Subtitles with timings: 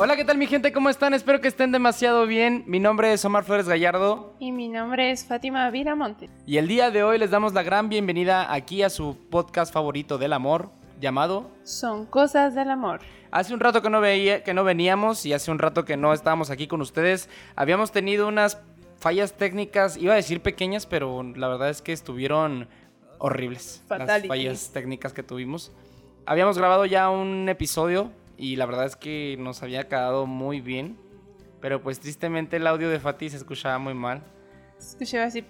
[0.00, 0.72] Hola, ¿qué tal mi gente?
[0.72, 1.12] ¿Cómo están?
[1.12, 2.62] Espero que estén demasiado bien.
[2.68, 4.32] Mi nombre es Omar Flores Gallardo.
[4.38, 6.30] Y mi nombre es Fátima Viramonte.
[6.46, 10.16] Y el día de hoy les damos la gran bienvenida aquí a su podcast favorito
[10.16, 13.00] del amor, llamado Son cosas del amor.
[13.32, 16.12] Hace un rato que no, veía, que no veníamos y hace un rato que no
[16.12, 17.28] estábamos aquí con ustedes.
[17.56, 18.60] Habíamos tenido unas
[19.00, 22.68] fallas técnicas, iba a decir pequeñas, pero la verdad es que estuvieron
[23.18, 23.82] horribles.
[23.88, 24.28] Las Fatality.
[24.28, 25.72] fallas técnicas que tuvimos.
[26.24, 30.96] Habíamos grabado ya un episodio y la verdad es que nos había quedado muy bien.
[31.60, 34.22] Pero pues tristemente el audio de Fati se escuchaba muy mal.
[34.78, 35.44] Escuchaba así.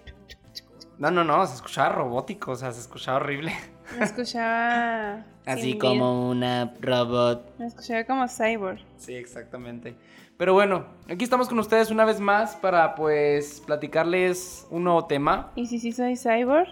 [0.96, 3.52] No, no, no, se escuchaba robótico, o sea, se escuchaba horrible.
[3.98, 5.24] Me escuchaba.
[5.44, 7.58] Así como una robot.
[7.58, 8.80] Me escuchaba como cyborg.
[8.96, 9.94] Sí, exactamente.
[10.38, 15.52] Pero bueno, aquí estamos con ustedes una vez más para pues platicarles un nuevo tema.
[15.56, 16.68] ¿Y si sí soy cyborg?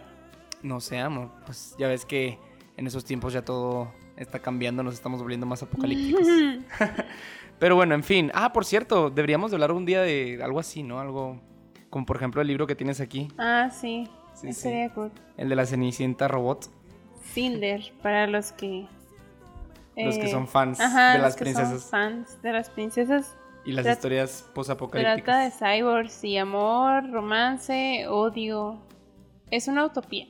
[0.63, 2.39] No sé, amor, pues ya ves que
[2.77, 6.27] en esos tiempos ya todo está cambiando, nos estamos volviendo más apocalípticos.
[7.59, 8.31] Pero bueno, en fin.
[8.35, 11.01] Ah, por cierto, deberíamos de hablar un día de algo así, ¿no?
[11.01, 11.41] Algo
[11.91, 14.09] como por ejemplo el libro que tienes aquí, ah, sí.
[14.35, 14.61] Sí, Ese sí.
[14.69, 15.11] Sería cool.
[15.39, 16.69] el de la Cenicienta Robot.
[17.33, 18.87] Cinder, para los que.
[19.97, 22.69] Los que eh, son fans ajá, de los las que son princesas fans de las
[22.69, 23.35] princesas.
[23.65, 25.59] y las historias Trata de posapocalípticas.
[25.59, 28.79] cyborgs y amor, romance, odio.
[29.51, 30.27] Es una utopía.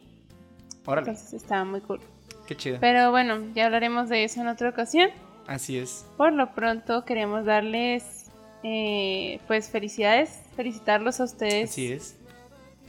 [0.84, 2.00] Órale, Entonces está muy cool.
[2.46, 2.78] Qué chido.
[2.80, 5.10] Pero bueno, ya hablaremos de eso en otra ocasión.
[5.46, 6.06] Así es.
[6.16, 8.30] Por lo pronto queremos darles
[8.62, 12.18] eh, pues felicidades, felicitarlos a ustedes, Así es.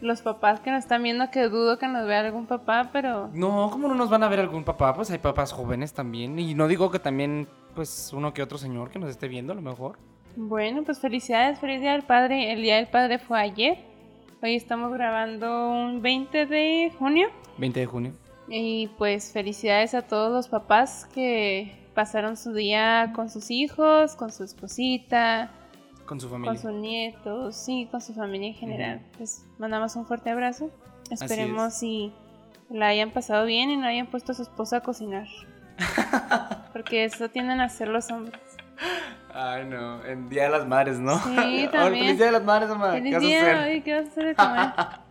[0.02, 3.70] los papás que nos están viendo, que dudo que nos vea algún papá, pero No,
[3.72, 4.96] ¿cómo no nos van a ver algún papá?
[4.96, 6.40] Pues hay papás jóvenes también.
[6.40, 9.56] Y no digo que también, pues, uno que otro señor que nos esté viendo a
[9.56, 9.98] lo mejor.
[10.36, 12.52] bueno, pues felicidades, feliz día del padre.
[12.54, 13.78] El día del padre fue ayer.
[14.42, 17.28] Hoy estamos grabando un 20 de junio.
[17.58, 18.14] 20 de junio.
[18.50, 24.32] Y pues felicidades a todos los papás que pasaron su día con sus hijos, con
[24.32, 25.52] su esposita,
[26.06, 26.52] Con su familia.
[26.54, 29.02] con sus nietos, sí, con su familia en general.
[29.18, 30.72] Pues mandamos un fuerte abrazo.
[31.12, 31.22] es.
[31.22, 32.14] Esperemos si
[32.70, 35.28] la hayan pasado bien y no hayan puesto a su esposa a cocinar.
[36.74, 38.40] Porque eso tienden a hacer los hombres.
[39.34, 40.04] Ay, no.
[40.06, 41.18] En Día de las Madres, ¿no?
[41.20, 42.06] Sí, también.
[42.06, 42.94] Feliz Día de las Madres, mamá.
[42.94, 43.56] ¿Qué Feliz vas a día, hacer?
[43.58, 44.70] ay, ¿qué vas a hacer de comer?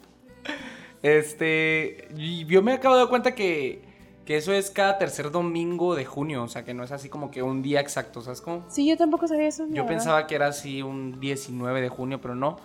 [1.03, 2.09] Este.
[2.17, 3.83] y Yo me acabo de dar cuenta que,
[4.25, 6.43] que eso es cada tercer domingo de junio.
[6.43, 8.23] O sea, que no es así como que un día exacto.
[8.23, 8.65] ¿Sabes cómo?
[8.69, 9.65] Sí, yo tampoco sabía eso.
[9.67, 9.87] Yo verdad.
[9.89, 12.57] pensaba que era así un 19 de junio, pero no.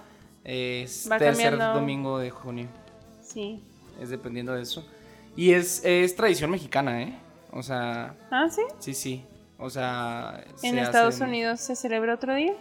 [0.44, 1.80] Es Va tercer cambiando.
[1.80, 2.68] domingo de junio.
[3.22, 3.64] Sí.
[4.02, 4.86] Es dependiendo de eso.
[5.36, 7.18] Y es, es tradición mexicana, ¿eh?
[7.52, 8.62] O sea, Ah, sí.
[8.80, 9.26] sí, sí.
[9.60, 12.54] O sea, En se Estados hacen- Unidos se celebra otro día.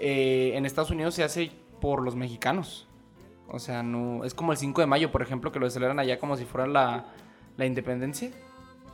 [0.00, 1.50] eh, en Estados Unidos se hace
[1.80, 2.86] por los mexicanos.
[3.48, 4.24] O sea, no.
[4.24, 6.66] Es como el 5 de mayo, por ejemplo, que lo celebran allá como si fuera
[6.66, 7.04] la,
[7.56, 8.30] la independencia.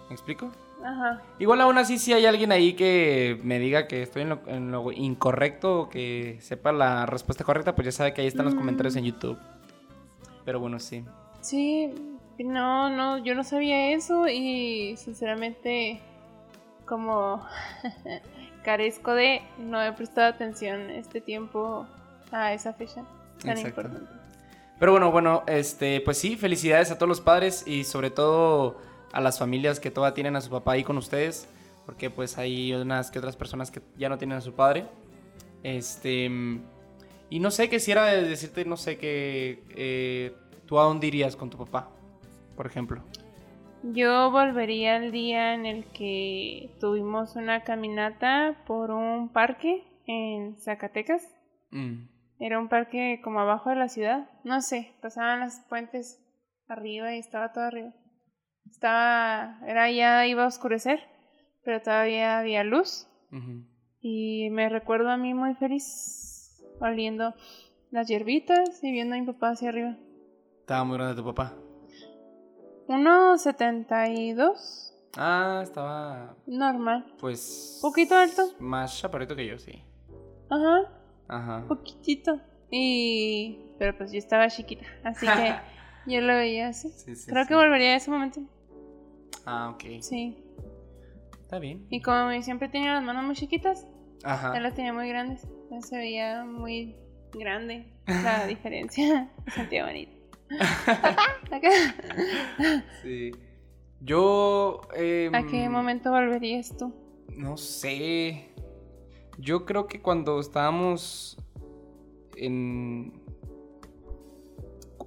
[0.09, 0.50] ¿Me explico?
[0.84, 1.22] Ajá.
[1.38, 4.70] Igual aún así, si hay alguien ahí que me diga que estoy en lo, en
[4.70, 8.54] lo incorrecto o que sepa la respuesta correcta, pues ya sabe que ahí están los
[8.54, 8.59] Mm.
[8.59, 9.38] comentarios en YouTube.
[10.44, 11.04] Pero bueno, sí.
[11.41, 11.91] Sí,
[12.38, 16.00] no, no, yo no sabía eso y sinceramente
[16.87, 17.43] como
[18.64, 21.87] carezco de no he prestado atención este tiempo
[22.31, 23.04] a esa fecha
[23.43, 23.81] tan Exacto.
[23.82, 24.10] importante.
[24.78, 28.78] Pero bueno, bueno, este, pues sí, felicidades a todos los padres y sobre todo
[29.12, 31.48] a las familias que todavía tienen a su papá ahí con ustedes,
[31.86, 34.86] porque pues hay unas que otras personas que ya no tienen a su padre.
[35.62, 36.30] Este,
[37.30, 40.32] y no sé, quisiera decirte, no sé, que eh,
[40.66, 41.90] tú a dónde irías con tu papá,
[42.56, 43.02] por ejemplo.
[43.82, 51.22] Yo volvería al día en el que tuvimos una caminata por un parque en Zacatecas.
[51.70, 52.06] Mm,
[52.38, 54.28] Era un parque como abajo de la ciudad.
[54.44, 56.20] No sé, pasaban los puentes
[56.68, 57.92] arriba y estaba todo arriba.
[58.70, 61.00] Estaba, era ya iba a oscurecer,
[61.64, 63.08] pero todavía había luz.
[64.00, 67.34] Y me recuerdo a mí muy feliz, oliendo
[67.90, 69.96] las hierbitas y viendo a mi papá hacia arriba.
[70.60, 71.52] Estaba muy grande tu papá.
[72.88, 77.06] 1,72, Ah, estaba, normal.
[77.20, 77.78] pues...
[77.80, 78.42] Poquito alto.
[78.58, 79.80] Más chaparrito que yo, sí.
[80.50, 80.90] Ajá,
[81.29, 81.65] Ajá.
[81.69, 82.41] poquitito.
[82.71, 83.61] Y...
[83.79, 85.55] Pero pues yo estaba chiquita, así que
[86.12, 86.91] yo lo veía así.
[86.91, 87.49] Sí, sí, Creo sí.
[87.49, 88.41] que volvería a ese momento.
[89.47, 89.85] Ah, ok.
[90.00, 90.38] Sí.
[91.43, 91.87] Está bien.
[91.91, 93.87] Y como siempre tenía las manos muy chiquitas,
[94.23, 94.56] Ajá.
[94.56, 95.44] él las tenía muy grandes.
[95.44, 96.97] Entonces se veía muy
[97.32, 99.29] grande la diferencia.
[99.44, 100.12] Me sentía bonito.
[103.03, 103.32] Sí.
[104.00, 104.81] Yo.
[104.94, 106.93] em, ¿A qué momento volverías tú?
[107.37, 108.50] No sé.
[109.38, 111.36] Yo creo que cuando estábamos
[112.36, 113.12] en.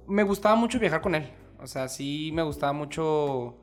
[0.06, 1.30] Me gustaba mucho viajar con él.
[1.60, 3.56] O sea, sí me gustaba mucho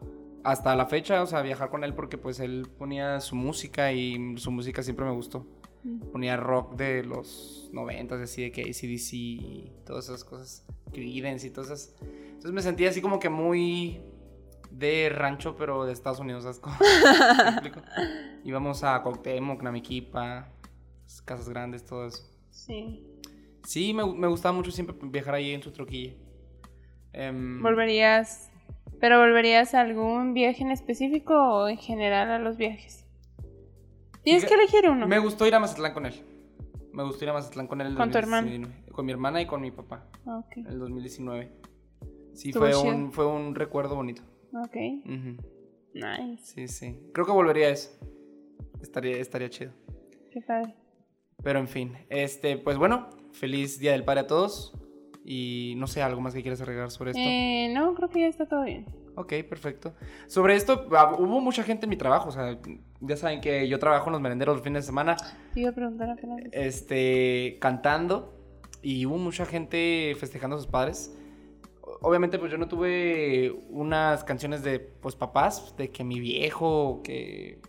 [0.44, 4.38] hasta la fecha, o sea, viajar con él porque pues él ponía su música y
[4.38, 5.46] su música siempre me gustó.
[6.12, 10.66] Ponía rock de los 90, así de que ACDC y todas esas cosas.
[10.92, 11.96] Creedence y todas esas.
[12.02, 14.02] Entonces me sentía así como que muy
[14.72, 16.76] de rancho, pero de Estados Unidos, ¿sabes cómo?
[17.44, 17.82] ¿Me explico?
[18.44, 20.50] Íbamos a Cuauhtémoc, Namiquipa,
[21.26, 22.24] casas grandes, todo eso.
[22.50, 23.06] Sí.
[23.64, 26.14] Sí, me, me gustaba mucho siempre viajar ahí en su troquilla.
[27.14, 28.52] Em, ¿Volverías,
[29.00, 33.06] pero volverías a algún viaje en específico o en general a los viajes?
[34.24, 35.08] Tienes que elegir uno.
[35.08, 36.14] Me gustó ir a Mazatlán con él.
[36.92, 37.88] Me gustó ir a Mazatlán con él.
[37.88, 38.92] en ¿Con tu 2019.
[38.92, 40.08] Con mi hermana y con mi papá.
[40.26, 41.52] Ok, En el 2019.
[42.34, 44.22] Sí, fue un, fue un recuerdo bonito.
[44.54, 44.76] ok,
[45.94, 47.00] nice, Sí, sí.
[47.14, 47.92] Creo que volvería a eso.
[48.82, 49.72] Estaría, estaría chido.
[50.32, 50.76] qué padre.
[51.46, 54.74] Pero en fin, este, pues bueno, feliz Día del Padre a todos.
[55.24, 57.22] Y no sé, algo más que quieras agregar sobre esto.
[57.22, 58.88] Eh, no, creo que ya está todo bien.
[59.14, 59.94] Ok, perfecto.
[60.26, 62.30] Sobre esto, ah, hubo mucha gente en mi trabajo.
[62.30, 62.58] O sea,
[63.00, 65.18] ya saben que yo trabajo en los merenderos los fines de semana.
[65.54, 66.40] Te iba a preguntar apenas.
[66.52, 68.34] este, cantando
[68.82, 71.16] y hubo mucha gente festejando a sus padres.
[72.02, 77.62] Obviamente, pues yo no tuve unas canciones de, pues, papás, de que mi viejo, que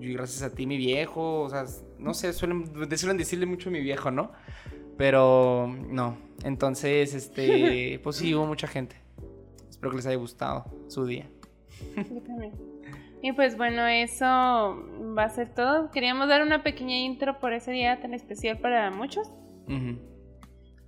[0.00, 1.64] y gracias a ti mi viejo, o sea,
[1.98, 2.66] no sé, suelen,
[2.96, 4.32] suelen decirle mucho a mi viejo, ¿no?
[4.96, 8.96] Pero no, entonces, este, pues sí, hubo mucha gente.
[9.68, 11.28] Espero que les haya gustado su día.
[11.96, 12.52] Yo también.
[13.22, 14.26] Y pues bueno, eso
[15.16, 15.90] va a ser todo.
[15.90, 19.32] Queríamos dar una pequeña intro por ese día tan especial para muchos.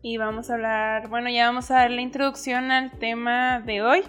[0.02, 4.02] Y vamos a hablar, bueno, ya vamos a dar la introducción al tema de hoy.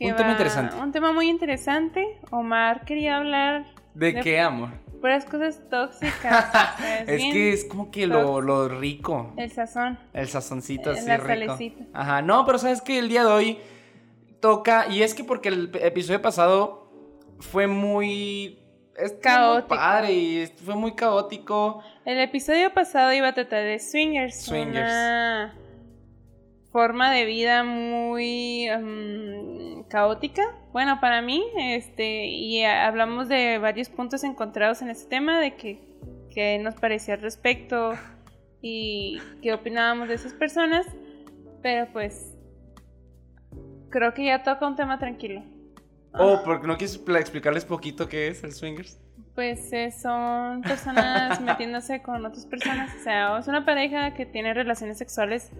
[0.00, 0.76] Un tema interesante.
[0.76, 2.20] Un tema muy interesante.
[2.30, 3.66] Omar quería hablar
[3.98, 4.70] ¿De De- qué, amor?
[5.00, 6.48] puras cosas tóxicas.
[6.48, 9.32] o sea, es que es como que lo, lo rico.
[9.36, 9.98] El sazón.
[10.12, 11.28] El sazoncito Eh, así la rico.
[11.28, 11.84] salecita.
[11.92, 13.58] Ajá, no, pero sabes que el día de hoy
[14.40, 16.90] toca, y es que porque el episodio pasado
[17.38, 18.58] fue muy...
[18.96, 19.68] Es Caótico.
[19.68, 21.80] Muy padre y fue muy caótico.
[22.04, 24.40] El episodio pasado iba a tratar de swingers.
[24.44, 24.90] Swingers.
[24.90, 25.54] Una
[26.72, 29.57] forma de vida muy mm,
[29.88, 30.42] caótica.
[30.72, 35.80] Bueno, para mí, este, y hablamos de varios puntos encontrados en este tema, de que,
[36.30, 37.92] que nos parecía al respecto
[38.60, 40.86] y qué opinábamos de esas personas.
[41.62, 42.36] Pero pues,
[43.90, 45.42] creo que ya toca un tema tranquilo.
[46.14, 49.00] Oh, porque no quieres explicarles poquito qué es el swingers.
[49.34, 52.94] Pues eh, son personas metiéndose con otras personas.
[52.98, 55.50] O sea, es una pareja que tiene relaciones sexuales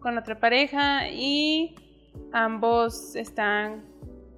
[0.00, 1.74] con otra pareja y
[2.32, 3.84] ambos están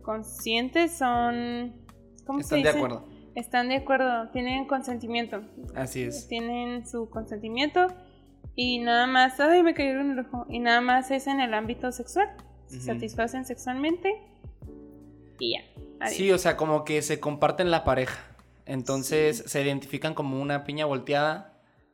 [0.03, 1.75] conscientes, son...
[2.27, 2.79] ¿Cómo se Están de dice?
[2.79, 3.09] acuerdo.
[3.35, 5.43] Están de acuerdo, tienen consentimiento.
[5.75, 6.29] Así es.
[6.29, 7.87] Tienen su consentimiento
[8.55, 9.39] y nada más...
[9.41, 10.47] Ay, me cayó el ojo.
[10.49, 12.29] Y nada más es en el ámbito sexual.
[12.67, 14.15] Se satisfacen sexualmente
[15.41, 15.61] y ya.
[16.01, 16.17] Adiós.
[16.17, 18.21] Sí, o sea, como que se comparten la pareja.
[18.65, 21.50] Entonces se identifican como una piña volteada.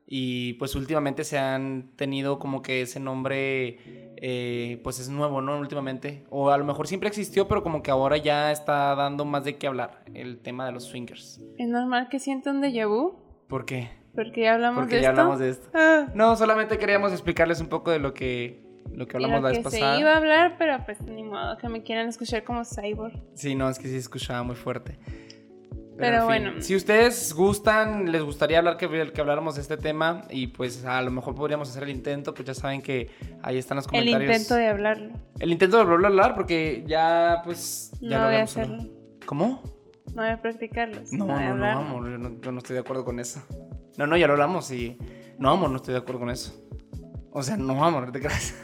[0.09, 3.79] Y pues últimamente se han tenido como que ese nombre,
[4.17, 5.59] eh, pues es nuevo, ¿no?
[5.59, 6.25] Últimamente.
[6.31, 9.57] O a lo mejor siempre existió, pero como que ahora ya está dando más de
[9.57, 11.41] qué hablar el tema de los swingers.
[11.59, 13.17] Es normal que sienta un déjà vu.
[13.49, 13.91] ¿Por qué?
[14.15, 15.21] Porque ya hablamos Porque de ya esto.
[15.21, 15.69] hablamos de esto.
[15.75, 18.63] Ah, No, solamente queríamos explicarles un poco de lo que,
[18.95, 19.99] lo que hablamos lo la que vez se pasada.
[20.01, 23.13] iba a hablar, pero pues ni modo que me quieran escuchar como cyborg.
[23.35, 24.99] Sí, no, es que sí escuchaba muy fuerte.
[25.99, 26.63] Pero en fin, bueno.
[26.63, 31.01] Si ustedes gustan, les gustaría hablar que, que habláramos de este tema y pues a
[31.03, 33.11] lo mejor podríamos hacer el intento, pues ya saben que
[33.43, 34.31] ahí están los El comentarios.
[34.33, 35.15] intento de hablarlo.
[35.39, 37.93] El intento de volver a hablar porque ya pues...
[38.01, 38.85] Ya No lo voy a hacerlo.
[39.25, 39.63] ¿Cómo?
[40.15, 41.01] No voy a practicarlo.
[41.13, 41.81] No, no, no, hablarlo.
[41.81, 43.43] amor, yo no, yo no estoy de acuerdo con eso.
[43.97, 44.99] No, no, ya lo hablamos y...
[45.39, 46.55] No, amor, no estoy de acuerdo con eso.
[47.33, 48.55] O sea, no, amor, no te creas.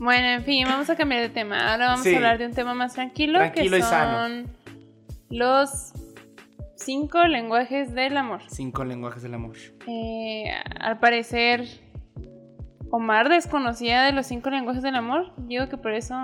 [0.00, 1.72] Bueno, en fin, vamos a cambiar de tema.
[1.72, 2.14] Ahora vamos Sí.
[2.14, 4.44] a hablar de un tema más tranquilo, Tranquilo que y son sano.
[5.30, 5.92] Los
[6.76, 8.40] cinco lenguajes del amor.
[8.48, 9.56] Cinco lenguajes del amor.
[9.86, 10.44] Eh,
[10.80, 11.66] al parecer,
[12.90, 15.32] Omar desconocía de los cinco lenguajes del amor.
[15.36, 16.14] Digo que por eso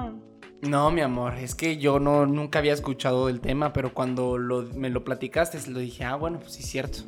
[0.63, 4.63] No, mi amor, es que yo no nunca había escuchado el tema, pero cuando lo-
[4.75, 7.01] me lo platicaste, lo dije, ah, bueno, pues sí, cierto.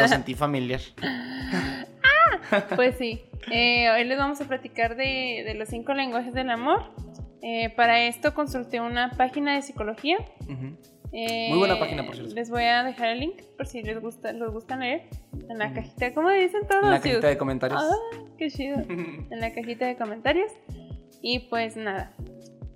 [0.00, 0.80] Lo sentí familiar.
[2.76, 6.82] Pues sí, eh, hoy les vamos a platicar de, de los cinco lenguajes del amor.
[7.42, 10.18] Eh, para esto consulté una página de psicología.
[10.48, 10.76] Ujú.
[11.12, 12.34] Eh, Muy buena página, por cierto.
[12.34, 15.02] Les voy a dejar el link por si les gusta, les gusta leer.
[15.48, 16.84] En la cajita, ¿cómo dicen todos?
[16.84, 17.82] En la cajita de comentarios.
[17.82, 18.78] Ah, qué chido.
[18.88, 20.50] En la cajita de comentarios.
[21.20, 22.12] Y pues nada.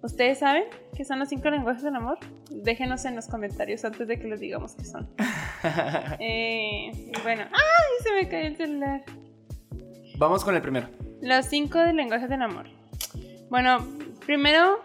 [0.02, 0.64] ¿Ustedes saben
[0.94, 2.18] qué son los cinco lenguajes del amor?
[2.50, 5.08] Déjenos en los comentarios antes de que les digamos qué son.
[6.20, 6.92] Eh,
[7.24, 8.04] bueno, ¡ay!
[8.04, 9.02] Se me cayó el celular.
[10.18, 10.88] Vamos con el primero.
[11.22, 12.66] Los cinco de lenguajes del amor.
[13.50, 13.84] Bueno,
[14.24, 14.78] primero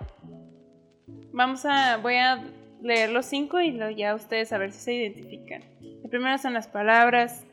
[1.33, 1.97] vamos a.
[1.97, 2.43] Voy a
[2.81, 5.63] leer los cinco y luego ya ustedes a ver si se identifican.
[5.81, 7.45] El primero son las palabras,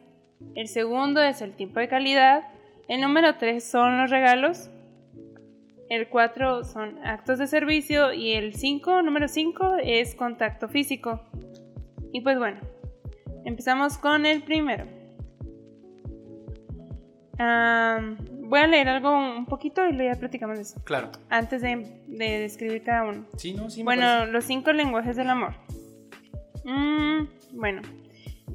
[0.54, 2.44] El segundo es el tiempo de calidad.
[2.88, 4.70] El número 3 son los regalos.
[5.90, 8.12] El 4 son actos de servicio.
[8.12, 11.20] Y el 5, número 5, es contacto físico.
[12.12, 12.60] Y pues bueno,
[13.44, 14.86] empezamos con el primero.
[18.48, 20.82] Voy a leer algo un poquito y luego ya platicamos de eso.
[20.84, 21.10] Claro.
[21.28, 23.26] Antes de, describir cada uno.
[23.36, 23.82] Sí, no, sí.
[23.82, 25.54] bueno, los cinco lenguajes del amor.
[26.64, 27.82] Mm, bueno,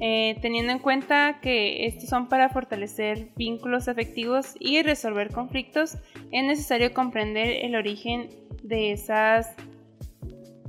[0.00, 5.96] eh, teniendo en cuenta que estos son para fortalecer vínculos afectivos y resolver conflictos,
[6.32, 8.28] es necesario comprender el origen
[8.62, 9.54] de esas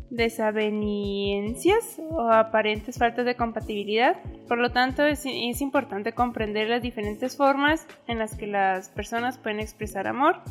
[0.10, 4.18] desavenencias o aparentes faltas de compatibilidad.
[4.48, 9.38] Por lo tanto, es, es, importante comprender las diferentes formas en las que las personas
[9.38, 10.42] pueden expresar amor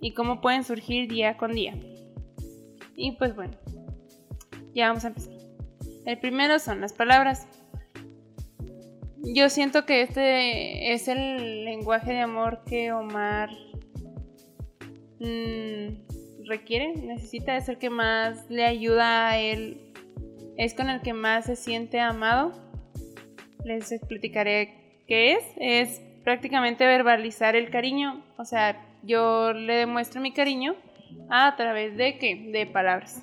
[0.00, 1.74] y cómo pueden surgir día con día.
[2.96, 3.54] Y pues bueno,
[4.74, 5.34] ya vamos a empezar.
[6.04, 7.46] El primero son las palabras.
[9.22, 13.48] Yo siento que este es el lenguaje de amor que Omar
[15.18, 16.13] mm,
[16.46, 19.92] requiere, necesita, es el que más le ayuda a él,
[20.56, 22.52] es con el que más se siente amado.
[23.64, 25.44] Les explicaré qué es.
[25.56, 30.74] Es prácticamente verbalizar el cariño, o sea, yo le demuestro mi cariño
[31.28, 32.50] a través de qué?
[32.52, 33.22] De palabras.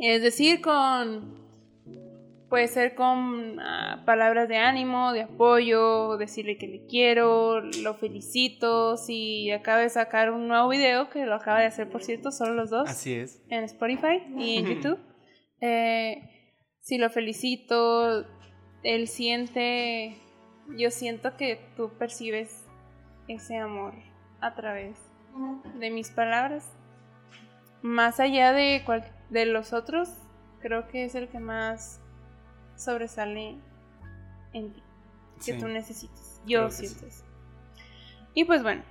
[0.00, 1.36] Es decir, con
[2.48, 8.96] Puede ser con ah, palabras de ánimo, de apoyo, decirle que le quiero, lo felicito.
[8.96, 12.54] Si acaba de sacar un nuevo video, que lo acaba de hacer, por cierto, solo
[12.54, 12.88] los dos.
[12.88, 13.42] Así es.
[13.50, 14.98] En Spotify y en YouTube.
[15.60, 16.22] Eh,
[16.80, 18.24] si lo felicito,
[18.82, 20.16] él siente,
[20.78, 22.64] yo siento que tú percibes
[23.26, 23.92] ese amor
[24.40, 24.98] a través
[25.78, 26.74] de mis palabras.
[27.82, 28.82] Más allá de,
[29.28, 30.08] de los otros,
[30.60, 32.00] creo que es el que más
[32.78, 33.56] sobresale
[34.52, 34.82] en ti,
[35.44, 36.40] que tú necesitas.
[36.46, 37.24] Yo siento eso.
[38.34, 38.82] Y pues bueno,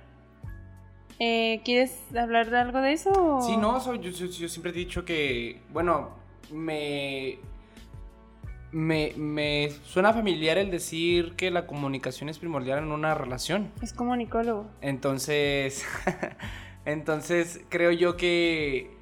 [1.18, 3.40] eh, ¿quieres hablar de algo de eso?
[3.42, 6.10] Sí, no, yo, siempre he dicho que, bueno,
[6.52, 7.38] me,
[8.70, 13.72] me, me, suena familiar el decir que la comunicación es primordial en una relación.
[13.82, 14.66] Es comunicólogo.
[14.80, 15.84] Entonces,
[16.84, 18.96] entonces creo yo que,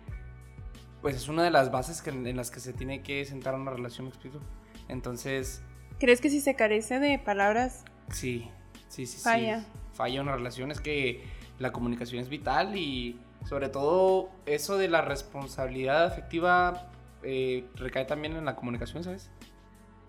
[1.03, 4.07] pues es una de las bases en las que se tiene que sentar una relación,
[4.07, 4.41] ¿me explico?
[4.89, 5.63] Entonces...
[5.99, 7.85] ¿Crees que si se carece de palabras?
[8.11, 8.51] Sí,
[8.89, 9.19] sí, sí.
[9.21, 9.65] Falla.
[9.95, 11.25] Falla una relación, es que
[11.59, 16.91] la comunicación es vital y sobre todo eso de la responsabilidad afectiva
[17.23, 19.31] eh, recae también en la comunicación, ¿sabes?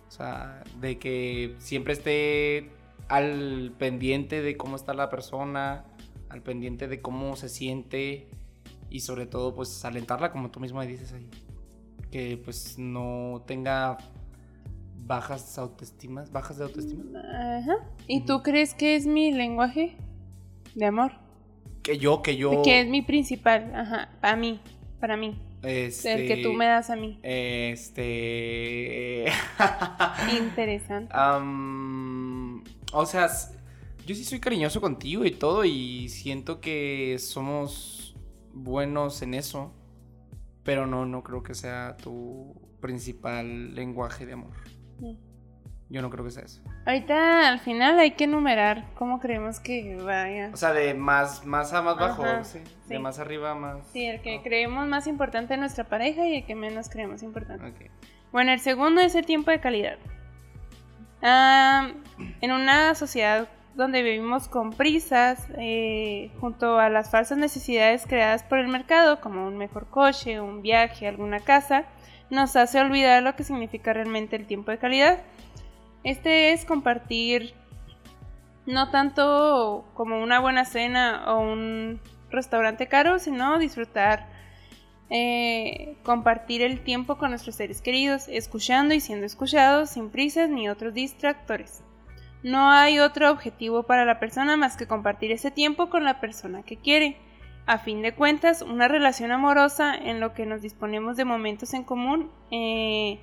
[0.08, 2.72] O sea, de que siempre esté
[3.08, 5.86] al pendiente de cómo está la persona,
[6.30, 8.28] al pendiente de cómo se siente
[8.90, 11.30] y sobre todo pues alentarla como tú mismo dices ahí.
[12.12, 13.98] Que pues no tenga
[15.08, 17.20] bajas autoestimas, bajas de autoestima.
[17.20, 17.78] Ajá.
[18.08, 19.96] ¿Y tú crees que es mi lenguaje
[20.76, 21.14] de amor?
[21.82, 22.62] Que yo, que yo.
[22.62, 24.60] Que es mi principal, ajá, para mí,
[25.00, 25.42] para mí.
[25.64, 26.14] Este...
[26.14, 27.20] El que tú me das a mí.
[27.24, 28.06] Este.
[30.38, 31.14] Interesante.
[31.16, 33.28] o sea,
[34.06, 38.16] yo sí soy cariñoso contigo y todo, y siento que somos
[38.54, 39.74] buenos en eso.
[40.64, 44.52] Pero no, no creo que sea tu principal lenguaje de amor.
[45.90, 46.62] Yo no creo que sea eso.
[46.86, 50.50] Ahorita al final hay que enumerar cómo creemos que vaya.
[50.54, 52.60] O sea, de más, más a más bajo, sí.
[52.88, 53.88] De más arriba a más.
[53.94, 57.90] Sí, el que creemos más importante en nuestra pareja y el que menos creemos importante.
[58.34, 59.98] Bueno, el segundo es el tiempo de calidad.
[61.22, 68.58] en una sociedad donde vivimos con prisas, eh, junto a las falsas necesidades creadas por
[68.58, 71.86] el mercado, como un mejor coche, un viaje, alguna casa,
[72.30, 75.20] nos hace olvidar lo que significa realmente el tiempo de calidad.
[76.04, 77.54] Este es compartir
[78.66, 84.28] no tanto como una buena cena o un restaurante caro, sino disfrutar,
[85.10, 90.70] eh, compartir el tiempo con nuestros seres queridos, escuchando y siendo escuchados sin prisas ni
[90.70, 91.82] otros distractores.
[92.44, 96.64] No hay otro objetivo para la persona más que compartir ese tiempo con la persona
[96.64, 97.18] que quiere
[97.68, 101.84] a fin de cuentas, una relación amorosa en lo que nos disponemos de momentos en
[101.84, 103.20] común, eh,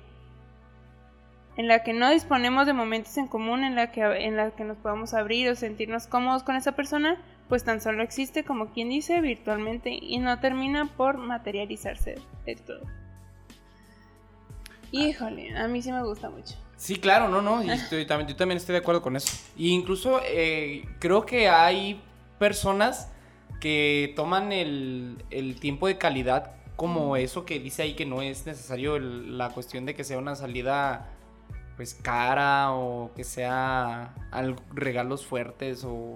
[1.57, 4.63] en la que no disponemos de momentos en común en la que en la que
[4.63, 7.17] nos podamos abrir o sentirnos cómodos con esa persona,
[7.49, 12.81] pues tan solo existe como quien dice virtualmente y no termina por materializarse de todo.
[14.91, 16.55] Híjole, a mí sí me gusta mucho.
[16.77, 19.35] Sí, claro, no, no, y estoy, también, yo también estoy de acuerdo con eso.
[19.57, 21.99] Y incluso eh, creo que hay
[22.37, 23.11] personas
[23.59, 25.17] que toman el,
[25.59, 29.95] tiempo de calidad como eso que dice ahí que no es necesario la cuestión de
[29.95, 31.09] que sea una salida
[31.77, 36.15] pues cara o que sea al- regalos fuertes o,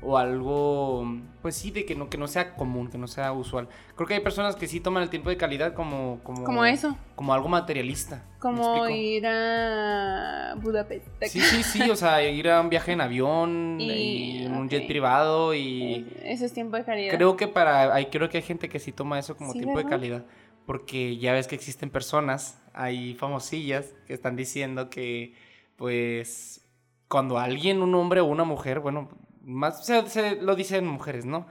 [0.00, 1.04] o algo,
[1.42, 3.68] pues sí, de que no, que no sea común, que no sea usual.
[3.94, 6.20] Creo que hay personas que sí toman el tiempo de calidad como...
[6.22, 6.96] Como, Como eso.
[7.14, 8.24] Como algo materialista.
[8.26, 11.06] ¿me Como ir a Budapest.
[11.22, 14.68] Sí, sí, sí, o sea, ir a un viaje en avión Y- y, en un
[14.68, 16.06] jet privado y...
[16.24, 17.14] Eso es tiempo de calidad.
[17.14, 19.78] Creo que para hay creo que hay gente que sí toma eso como Sí, tiempo
[19.78, 20.24] de calidad,
[20.66, 25.34] porque ya ves que existen personas, hay famosillas que están diciendo que
[25.76, 26.64] pues
[27.08, 29.10] cuando alguien, un hombre o una mujer, bueno,
[29.44, 31.46] más se, se lo dicen mujeres, ¿no?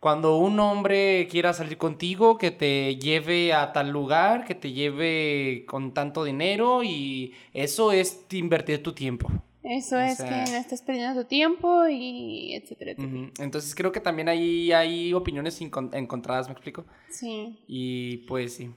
[0.00, 5.64] Cuando un hombre quiera salir contigo, que te lleve a tal lugar, que te lleve
[5.66, 9.30] con tanto dinero y eso es invertir tu tiempo.
[9.62, 12.92] Eso O es sea- que no estás perdiendo tu tiempo y etcétera.
[13.38, 16.84] Entonces creo que también ahí hay opiniones encontradas, ¿me explico?
[17.08, 17.58] Sí.
[17.66, 18.70] Y pues sí.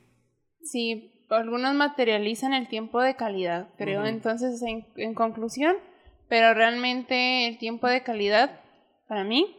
[0.61, 4.05] Sí, algunos materializan el tiempo de calidad, creo.
[4.05, 5.75] Entonces, en, en conclusión,
[6.29, 8.59] pero realmente el tiempo de calidad
[9.07, 9.55] para mí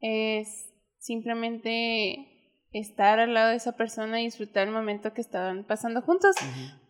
[0.00, 2.26] es simplemente
[2.72, 6.36] estar al lado de esa persona y disfrutar el momento que estaban pasando juntos.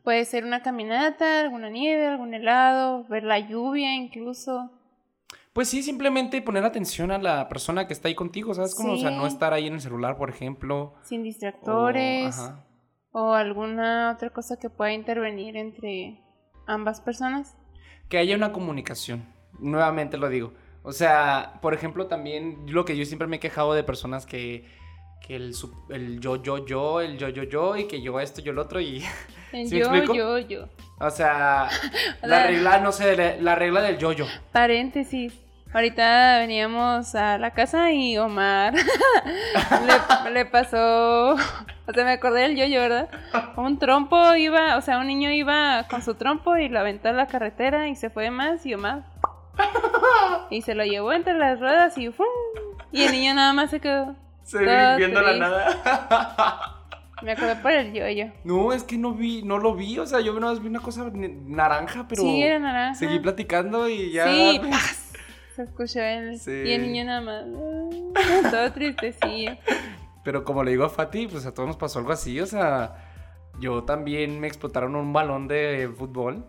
[0.04, 4.70] Puede ser una caminata, alguna nieve, algún helado, ver la lluvia incluso.
[5.52, 8.74] Pues sí, simplemente poner atención a la persona que está ahí contigo, ¿sabes?
[8.74, 10.94] Como, o sea, no estar ahí en el celular, por ejemplo.
[11.02, 12.36] sin distractores
[13.12, 16.20] o alguna otra cosa que pueda intervenir entre
[16.66, 17.56] ambas personas.
[18.10, 19.24] Que haya una comunicación.
[19.58, 20.52] Nuevamente lo digo.
[20.82, 24.66] O sea, por ejemplo, también lo que yo siempre me he quejado de personas que,
[25.26, 25.54] que el,
[25.90, 28.80] el yo, yo, yo, el yo, yo, yo, y que yo esto, yo el otro,
[28.80, 29.02] y...
[29.52, 30.14] El ¿Sí me yo, explico?
[30.14, 30.68] yo, yo.
[31.00, 31.68] O sea,
[32.22, 34.26] la regla, no sé, la regla del yo, yo.
[34.52, 35.32] Paréntesis.
[35.72, 38.74] Ahorita veníamos a la casa y Omar
[40.24, 43.08] le, le pasó, o sea, me acordé del yo-yo, ¿verdad?
[43.56, 47.12] Un trompo iba, o sea, un niño iba con su trompo y lo aventó a
[47.12, 49.04] la carretera y se fue más y Omar.
[50.50, 52.26] Y se lo llevó entre las ruedas y ¡fum!
[52.90, 54.16] Y el niño nada más se quedó.
[54.42, 54.58] Se
[54.96, 56.76] viendo la nada.
[57.22, 58.32] Me acordé por el yo-yo.
[58.44, 60.80] No, es que no vi, no lo vi, o sea, yo nada más vi una
[60.80, 62.94] cosa naranja, pero Sí, era naranja.
[62.94, 64.24] seguí platicando y ya.
[64.24, 64.60] Sí.
[65.64, 66.00] se escuchó
[66.38, 66.50] Sí.
[66.50, 67.44] y el niño nada más.
[68.16, 69.52] ah, Todo tristecillo.
[70.24, 72.96] Pero como le digo a Fati, pues a todos nos pasó algo así, o sea,
[73.58, 76.44] yo también me explotaron un balón de fútbol.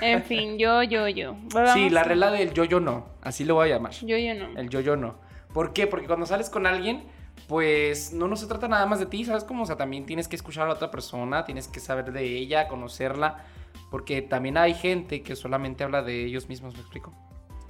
[0.00, 1.36] En fin, yo, yo, yo.
[1.72, 3.92] sí, la regla del yo-yo no, así lo voy a llamar.
[3.92, 4.58] Yo, yo no.
[4.58, 5.14] El yo-yo no.
[5.54, 5.86] ¿Por qué?
[5.86, 7.04] Porque cuando sales con alguien,
[7.48, 9.44] pues no, no se trata nada más de ti, ¿sabes?
[9.44, 12.24] Como, o sea, también tienes que escuchar a la otra persona, tienes que saber de
[12.24, 13.44] ella, conocerla,
[13.90, 17.14] porque también hay gente que solamente habla de ellos mismos, ¿me explico?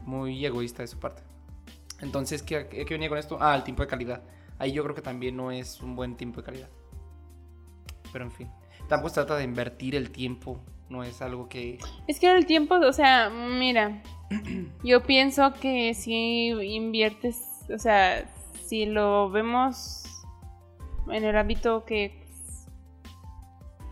[0.06, 1.22] Muy egoísta de su parte.
[2.00, 3.36] Entonces, ¿qué, venía con esto?
[3.40, 4.22] Ah, el tiempo de calidad.
[4.58, 6.68] Ahí yo creo que también no es un buen tiempo de calidad.
[8.12, 8.50] Pero en fin,
[8.88, 11.78] tampoco se trata de invertir el tiempo, no es algo que...
[12.06, 14.02] Es que el tiempo, o sea, mira,
[14.84, 18.26] yo pienso que si inviertes, o sea,
[18.64, 20.04] si lo vemos
[21.10, 22.24] en el ámbito que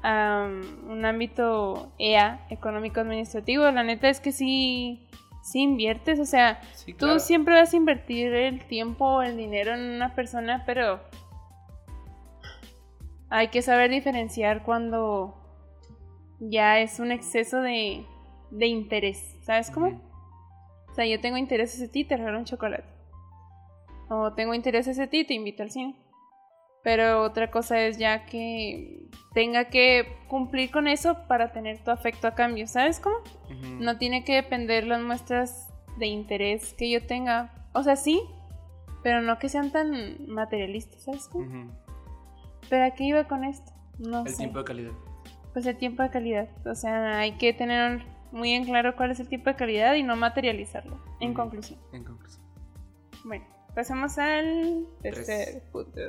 [0.03, 5.04] am, un ámbito EA, económico administrativo, la neta es que sí,
[5.44, 7.20] sí inviertes, o sea, Sí, tú claro.
[7.20, 11.00] siempre vas a invertir el tiempo o el dinero en una persona, pero
[13.28, 15.35] hay que saber diferenciar cuando
[16.40, 18.04] ya es un exceso de,
[18.50, 20.00] de interés, ¿sabes cómo?
[20.90, 22.85] O sea, yo tengo interés hacia ti, te regalo un chocolate.
[24.09, 25.96] O tengo interés hacia ti, te invito al cine.
[26.85, 32.29] Pero otra cosa es ya que tenga que cumplir con eso para tener tu afecto
[32.29, 33.16] a cambio, ¿sabes cómo?
[33.81, 35.68] No tiene que depender las muestras
[35.99, 37.53] de interés que yo tenga.
[37.73, 38.20] O sea, sí,
[39.03, 41.47] pero no que sean tan materialistas, ¿sabes cómo?
[41.47, 41.73] Ujú.
[42.68, 43.73] ¿Pero a qué iba con esto?
[43.99, 44.37] No El sé.
[44.38, 44.92] tiempo de calidad.
[45.53, 46.49] Pues el tiempo de calidad.
[46.66, 50.03] O sea, hay que tener muy en claro cuál es el tiempo de calidad y
[50.03, 51.01] no materializarlo.
[51.20, 51.79] En conclusión.
[51.92, 52.44] En conclusión.
[53.25, 56.01] Bueno, pasamos al tercer punto.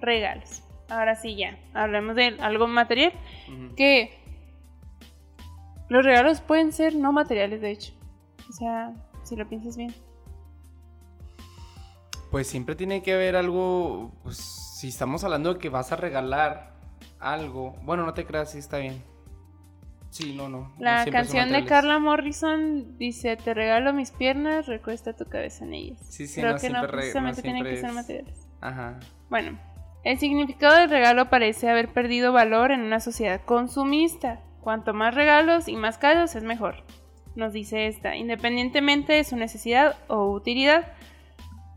[0.00, 0.62] Regalos.
[0.88, 3.12] Ahora sí ya, hablemos de algo material.
[3.76, 4.18] Que
[5.88, 7.92] los regalos pueden ser no materiales, de hecho.
[8.48, 9.94] O sea, si lo piensas bien.
[12.30, 16.74] Pues siempre tiene que haber algo, pues si estamos hablando de que vas a regalar
[17.18, 19.02] algo, bueno, no te creas, sí está bien.
[20.10, 20.72] Sí, no, no.
[20.78, 21.64] La canción de.
[21.64, 25.98] Carla Morrison dice, te regalo mis piernas, recuesta tu cabeza en ellas.
[26.08, 28.48] Sí, sí, Creo no que no precisamente tienen que ser es- materiales.
[28.60, 28.98] Ajá.
[29.28, 29.58] Bueno,
[30.02, 34.40] el significado del regalo parece haber perdido valor en una sociedad consumista.
[34.60, 36.84] Cuanto más regalos y más caros es mejor,
[37.34, 40.92] nos dice esta, independientemente de su necesidad o utilidad.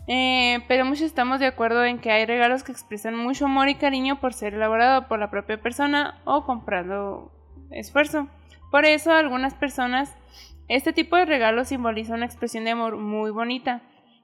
[0.08, 3.76] Eh, pero muchos estamos de acuerdo en que hay regalos que expresan mucho amor y
[3.76, 7.32] cariño por ser elaborado por la propia persona o comprando
[7.72, 8.28] esfuerzo.
[8.70, 10.14] Por eso algunas personas,
[10.68, 13.82] este tipo de regalo simboliza una expresión de amor muy bonita.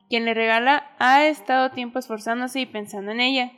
[0.10, 3.52] Quien le regala ha estado tiempo esforzándose y pensando en ella.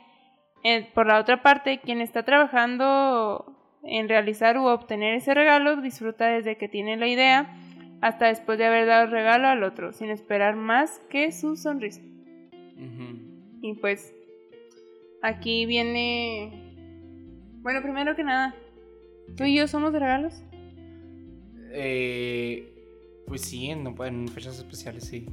[0.64, 6.26] Eh, por la otra parte, quien está trabajando en realizar u obtener ese regalo disfruta
[6.26, 7.56] desde que tiene la idea
[8.00, 12.00] hasta después de haber dado el regalo al otro, sin esperar más que su sonrisa.
[13.60, 14.12] Y pues
[15.22, 16.74] aquí viene...
[17.62, 18.56] Bueno, primero que nada,
[19.36, 20.42] ¿tú y yo somos de regalos?
[21.70, 25.28] Eh, pues sí, en, en fechas especiales sí.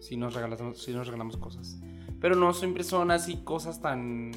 [0.00, 1.78] Sí nos, regalamos, sí nos regalamos cosas.
[2.20, 4.32] Pero no siempre son así cosas tan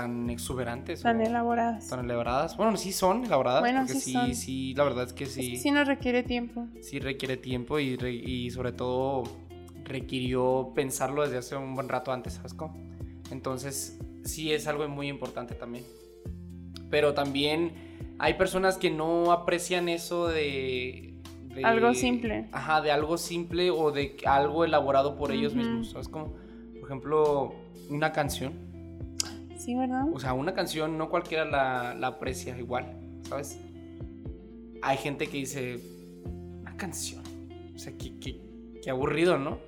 [0.00, 1.02] tan exuberantes.
[1.02, 1.88] Tan elaboradas.
[1.88, 2.56] Tan elaboradas.
[2.56, 3.60] Bueno, sí son elaboradas.
[3.60, 5.56] Bueno, porque sí, sí, la verdad es que sí.
[5.56, 6.66] sí nos requiere tiempo.
[6.80, 9.24] Sí requiere tiempo y, y sobre todo
[9.84, 12.76] requirió pensarlo desde hace un buen rato antes, ¿sabes cómo?
[13.30, 15.84] Entonces, sí es algo muy importante también.
[16.88, 17.72] Pero también
[18.18, 21.14] hay personas que no aprecian eso de,
[21.62, 22.48] algo simple.
[22.52, 26.32] Ajá, de algo simple o de algo elaborado por ellos mismos, ¿sabes cómo?
[26.80, 27.54] Por ejemplo,
[27.90, 28.69] una canción
[29.60, 30.06] Sí, ¿verdad?
[30.10, 32.96] O sea, una canción no cualquiera la, aprecia igual,
[33.28, 33.58] ¿sabes?
[34.80, 35.78] Hay gente que dice,
[36.62, 37.22] una canción.
[37.74, 38.40] O sea, qué,
[38.90, 39.58] aburrido, ¿no?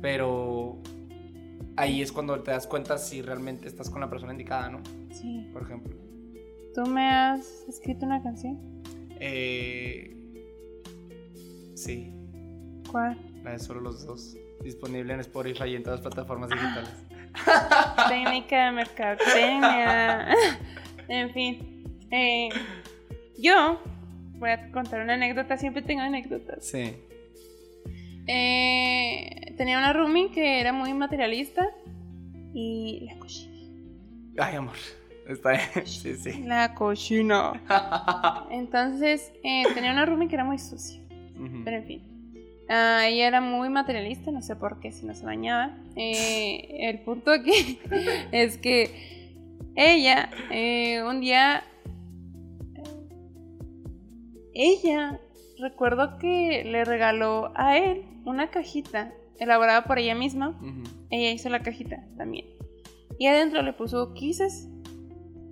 [0.00, 0.78] Pero
[1.76, 4.80] ahí es cuando te das cuenta si realmente estás con la persona indicada, ¿no?
[5.12, 5.50] Sí.
[5.52, 5.98] Por ejemplo.
[6.74, 8.58] ¿Tú me has escrito una canción?
[9.20, 10.16] Eh,
[11.74, 12.10] sí.
[12.90, 13.18] ¿Cuál?
[13.44, 14.38] La de Solo los Dos.
[14.62, 17.09] Disponible en Spotify y en todas las plataformas digitales.
[18.08, 20.28] Técnica de mercadotecnia.
[21.08, 21.84] en fin.
[22.10, 22.48] Eh,
[23.38, 23.80] yo
[24.34, 25.56] voy a contar una anécdota.
[25.56, 26.66] Siempre tengo anécdotas.
[26.66, 26.96] Sí.
[28.26, 31.68] Eh, tenía una roomie que era muy materialista.
[32.52, 33.56] Y la cochina.
[34.38, 34.74] Ay, amor.
[35.28, 35.86] Está bien.
[35.86, 36.42] Sí, sí.
[36.44, 37.52] La cochina.
[38.50, 41.00] Entonces, eh, tenía una roomie que era muy sucia.
[41.64, 42.09] Pero en fin.
[42.72, 45.76] Ah, ella era muy materialista, no sé por qué, si no se bañaba.
[45.96, 47.80] Eh, el punto aquí
[48.32, 51.64] es que ella, eh, un día,
[54.54, 55.20] ella,
[55.58, 60.56] recuerdo que le regaló a él una cajita elaborada por ella misma.
[61.10, 62.46] Ella hizo la cajita también.
[63.18, 64.68] Y adentro le puso quises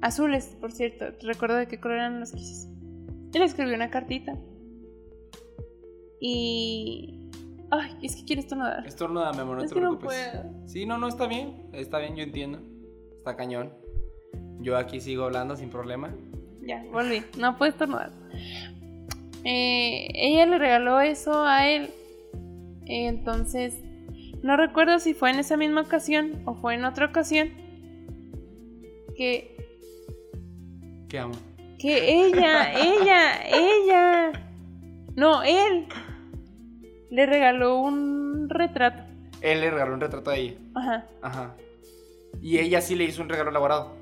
[0.02, 1.07] azules, por cierto.
[1.20, 2.68] Recuerdo de qué color eran los quises.
[3.33, 4.38] Y le escribió una cartita.
[6.20, 7.31] Y.
[7.70, 8.87] Ay, es que quiero estornudar.
[8.87, 10.31] Estornudame, amor, no es te que preocupes.
[10.35, 10.68] No puedo.
[10.68, 11.68] Sí, no, no, está bien.
[11.72, 12.61] Está bien, yo entiendo.
[13.18, 13.72] Está cañón.
[14.61, 16.14] Yo aquí sigo hablando sin problema.
[16.62, 17.22] Ya, volví.
[17.38, 18.11] No puedo estornudar.
[19.44, 21.90] Eh, ella le regaló eso a él.
[22.87, 23.78] Entonces,
[24.42, 27.50] no recuerdo si fue en esa misma ocasión o fue en otra ocasión.
[29.16, 29.57] Que.
[31.09, 31.35] ¿Qué amo?
[31.78, 34.33] Que ella, ella, ella.
[35.16, 35.87] No, él
[37.11, 39.03] le regaló un retrato.
[39.40, 40.57] Él le regaló un retrato a ella.
[40.75, 41.07] Ajá.
[41.23, 41.57] Ajá.
[42.40, 43.97] ¿Y ella sí le hizo un regalo elaborado?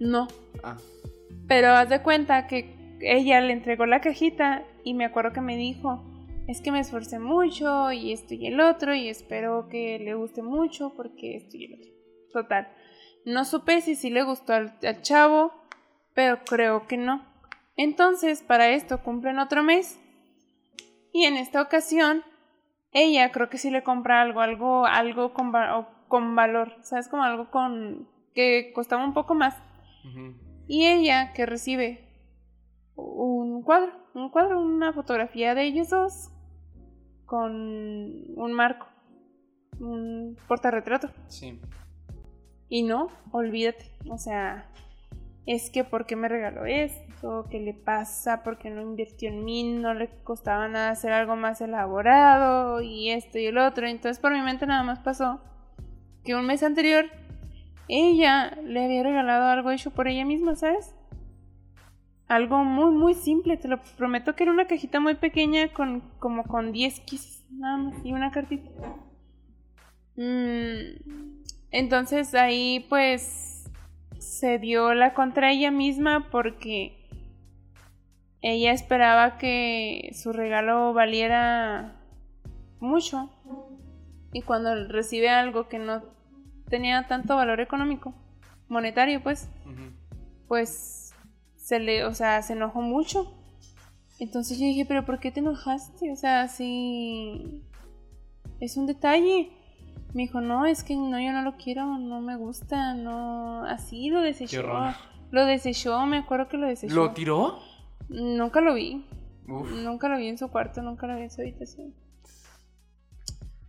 [0.00, 0.28] No.
[0.62, 0.76] Ah.
[1.48, 5.56] Pero haz de cuenta que ella le entregó la cajita y me acuerdo que me
[5.56, 6.04] dijo,
[6.46, 10.42] es que me esforcé mucho y esto y el otro y espero que le guste
[10.42, 11.90] mucho porque esto y el otro.
[12.32, 12.68] Total.
[13.24, 15.52] No supe si sí le gustó al, al chavo,
[16.14, 17.24] pero creo que no.
[17.76, 19.98] Entonces, para esto cumplen otro mes
[21.14, 22.24] y en esta ocasión,
[22.90, 25.52] ella creo que sí le compra algo, algo, algo con,
[26.08, 27.06] con valor, ¿sabes?
[27.06, 29.56] Como algo con que costaba un poco más.
[30.66, 32.08] Y ella que recibe
[32.96, 36.32] un cuadro, un cuadro, una fotografía de ellos dos
[37.26, 37.52] con
[38.36, 38.88] un marco,
[39.78, 41.10] un portarretrato.
[41.28, 41.60] Sí.
[42.68, 44.68] Y no, olvídate, o sea,
[45.46, 47.46] es que ¿por qué me regaló esto?
[47.50, 48.42] ¿Qué le pasa?
[48.42, 49.64] ¿Por qué no invirtió en mí?
[49.64, 53.86] No le costaba nada hacer algo más elaborado y esto y el otro.
[53.86, 55.40] Entonces por mi mente nada más pasó
[56.24, 57.06] que un mes anterior
[57.88, 60.94] ella le había regalado algo hecho por ella misma, ¿sabes?
[62.26, 66.44] Algo muy, muy simple, te lo prometo que era una cajita muy pequeña con como
[66.44, 68.70] con 10 kisses, nada más, y una cartita.
[70.16, 73.53] Mm, entonces ahí pues
[74.24, 76.96] se dio la contra ella misma porque
[78.40, 81.96] ella esperaba que su regalo valiera
[82.80, 83.30] mucho
[84.32, 86.02] y cuando recibe algo que no
[86.68, 88.14] tenía tanto valor económico,
[88.68, 89.48] monetario pues,
[90.48, 91.14] pues
[91.56, 93.32] se le, o sea, se enojó mucho.
[94.18, 96.12] Entonces yo dije, pero ¿por qué te enojaste?
[96.12, 97.62] O sea, si
[98.60, 99.50] es un detalle.
[100.14, 104.10] Me dijo, no, es que no, yo no lo quiero, no me gusta, no, así
[104.10, 104.62] lo desechó.
[105.32, 106.94] Lo desechó, me acuerdo que lo desechó.
[106.94, 107.58] ¿Lo tiró?
[108.08, 109.04] Nunca lo vi.
[109.48, 109.68] Uf.
[109.72, 111.94] Nunca lo vi en su cuarto, nunca lo vi en su habitación.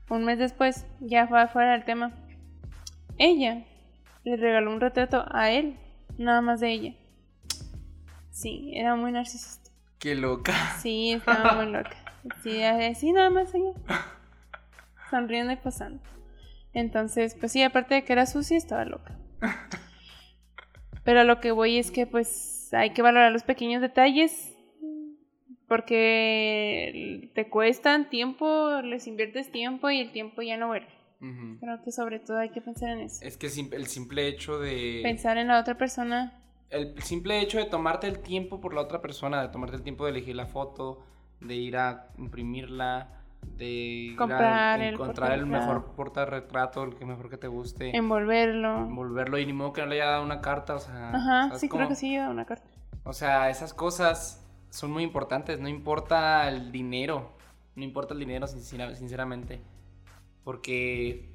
[0.08, 2.13] Un mes después, ya fue fuera del tema.
[3.17, 3.65] Ella
[4.23, 5.79] le regaló un retrato a él,
[6.19, 6.93] nada más de ella.
[8.29, 9.71] Sí, era muy narcisista.
[9.97, 10.53] Qué loca.
[10.79, 11.97] Sí, estaba muy loca.
[12.43, 13.71] Sí, así nada más ella.
[15.10, 15.99] Sonriendo y pasando.
[16.76, 19.18] Entonces, pues sí, aparte de que era sucia, estaba loca.
[21.04, 24.52] Pero a lo que voy es que pues hay que valorar los pequeños detalles
[25.68, 30.94] porque te cuestan tiempo, les inviertes tiempo y el tiempo ya no vuelve.
[31.60, 33.26] Creo que sobre todo hay que pensar en eso.
[33.26, 35.00] Es que el simple hecho de...
[35.02, 36.40] Pensar en la otra persona.
[36.70, 40.06] El simple hecho de tomarte el tiempo por la otra persona, de tomarte el tiempo
[40.06, 41.04] de elegir la foto,
[41.40, 43.14] de ir a imprimirla,
[43.58, 48.77] de a Comprar el encontrar el mejor portarretrato, el que mejor que te guste, Envolverlo.
[48.79, 51.62] envolverlo y ni modo que no le haya dado una carta, o sea, Ajá, ¿sabes
[51.62, 51.79] sí, cómo?
[51.79, 52.67] creo que sí, una carta.
[53.03, 57.31] O sea, esas cosas son muy importantes, no importa el dinero,
[57.75, 59.62] no importa el dinero sincera- sinceramente,
[60.43, 61.29] porque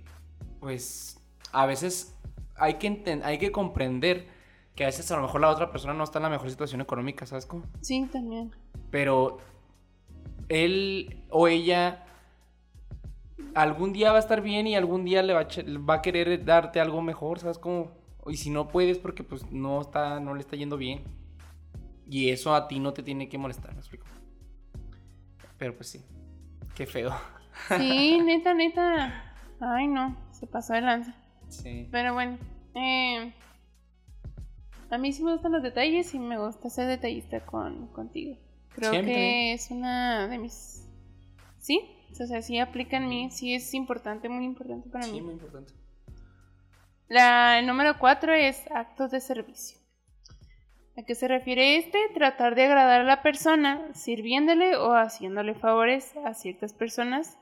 [0.61, 1.19] pues
[1.53, 2.17] a veces
[2.57, 4.27] hay que, hay que comprender
[4.75, 6.81] que a veces a lo mejor la otra persona no está en la mejor situación
[6.81, 7.65] económica, ¿sabes cómo?
[7.81, 8.53] Sí, también.
[8.91, 9.39] Pero
[10.51, 12.05] él o ella
[13.55, 15.49] algún día va a estar bien y algún día le va a,
[15.89, 17.93] va a querer darte algo mejor, ¿sabes cómo?
[18.27, 21.03] Y si no puedes porque pues no está no le está yendo bien.
[22.07, 24.07] Y eso a ti no te tiene que molestar, ¿me explico?
[25.57, 26.05] Pero pues sí.
[26.75, 27.13] Qué feo.
[27.77, 29.35] Sí, neta, neta.
[29.61, 31.15] Ay, no, se pasó de lanza.
[31.49, 31.89] Sí.
[31.93, 32.39] Pero bueno,
[32.75, 33.33] eh,
[34.91, 38.37] a mí sí me gustan los detalles y me gusta ser detallista con, contigo.
[38.75, 40.87] Creo Sí, que es una de mis...
[41.59, 41.81] Sí,
[42.13, 45.21] o sea, sí aplica en mí, sí es importante, muy importante para Sí, mí.
[45.23, 45.73] muy importante.
[47.09, 49.79] La el número cuatro es actos de servicio.
[50.97, 51.99] ¿A qué se refiere este?
[52.15, 57.39] Tratar de agradar a la persona sirviéndole o haciéndole favores a ciertas personas.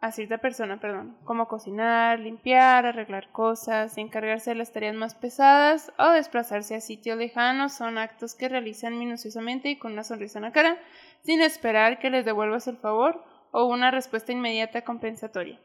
[0.00, 1.16] A cierta persona, perdón.
[1.24, 7.16] Como cocinar, limpiar, arreglar cosas, encargarse de las tareas más pesadas o desplazarse a sitios
[7.16, 10.78] lejanos son actos que realizan minuciosamente y con una sonrisa en la cara,
[11.22, 15.58] sin esperar que les devuelvas el favor o una respuesta inmediata compensatoria.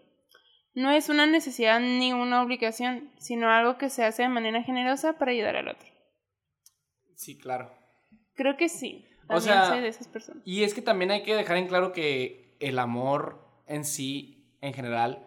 [0.74, 5.18] No es una necesidad ni una obligación, sino algo que se hace de manera generosa
[5.18, 5.90] para ayudar al otro.
[7.16, 7.74] Sí, claro.
[8.36, 9.06] Creo que sí.
[9.28, 10.42] O sea, soy de esas personas.
[10.46, 14.74] Y es que también hay que dejar en claro que el amor en sí, en
[14.74, 15.26] general,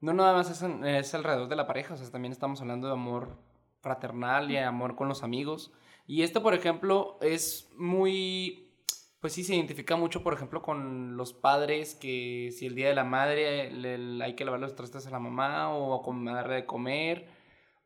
[0.00, 2.88] no nada más es, en- es alrededor de la pareja, o sea, también estamos hablando
[2.88, 3.38] de amor
[3.80, 5.72] fraternal y amor con los amigos.
[6.06, 8.74] Y esto, por ejemplo, es muy,
[9.20, 12.94] pues sí, se identifica mucho, por ejemplo, con los padres, que si el día de
[12.94, 17.28] la madre le- hay que lavar los trastes a la mamá o darle de comer,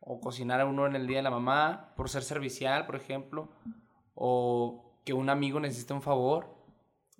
[0.01, 3.49] o cocinar a uno en el día de la mamá, por ser servicial, por ejemplo,
[4.15, 6.58] o que un amigo necesita un favor.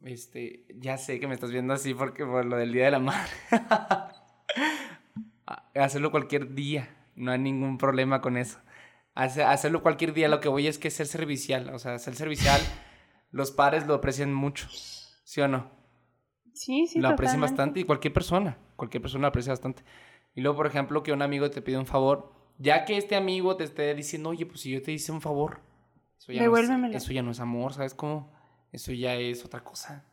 [0.04, 3.00] Este, ya sé que me estás viendo así porque por lo del día de la
[3.00, 3.32] madre.
[5.76, 8.60] Hacerlo cualquier día, no hay ningún problema con eso.
[9.16, 12.62] Hace- hacerlo cualquier día, lo que voy es que ser servicial, o sea, ser servicial,
[13.32, 14.68] los padres lo aprecian mucho,
[15.24, 15.70] ¿sí o no?
[16.54, 19.84] Sí, sí, lo aprecian bastante y cualquier persona, cualquier persona lo aprecia bastante.
[20.36, 23.56] Y luego, por ejemplo, que un amigo te pide un favor, ya que este amigo
[23.58, 25.62] te esté diciendo, oye, pues si yo te hice un favor,
[26.18, 26.66] eso ya, no es,
[26.98, 28.32] eso ya no es amor, ¿sabes cómo?
[28.72, 30.06] Eso ya es otra cosa.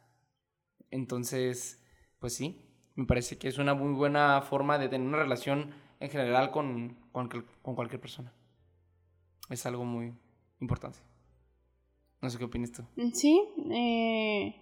[0.90, 1.84] Entonces,
[2.18, 2.62] pues sí,
[2.94, 6.96] me parece que es una muy buena forma de tener una relación en general con,
[7.12, 7.28] con,
[7.62, 8.32] con cualquier persona.
[9.50, 10.14] Es algo muy
[10.60, 10.98] importante.
[12.20, 12.82] No sé qué opinas tú.
[13.12, 13.40] Sí,
[13.70, 14.56] eh,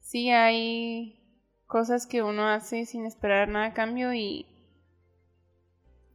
[0.00, 1.16] sí hay
[1.66, 4.46] cosas que uno hace sin esperar nada a cambio y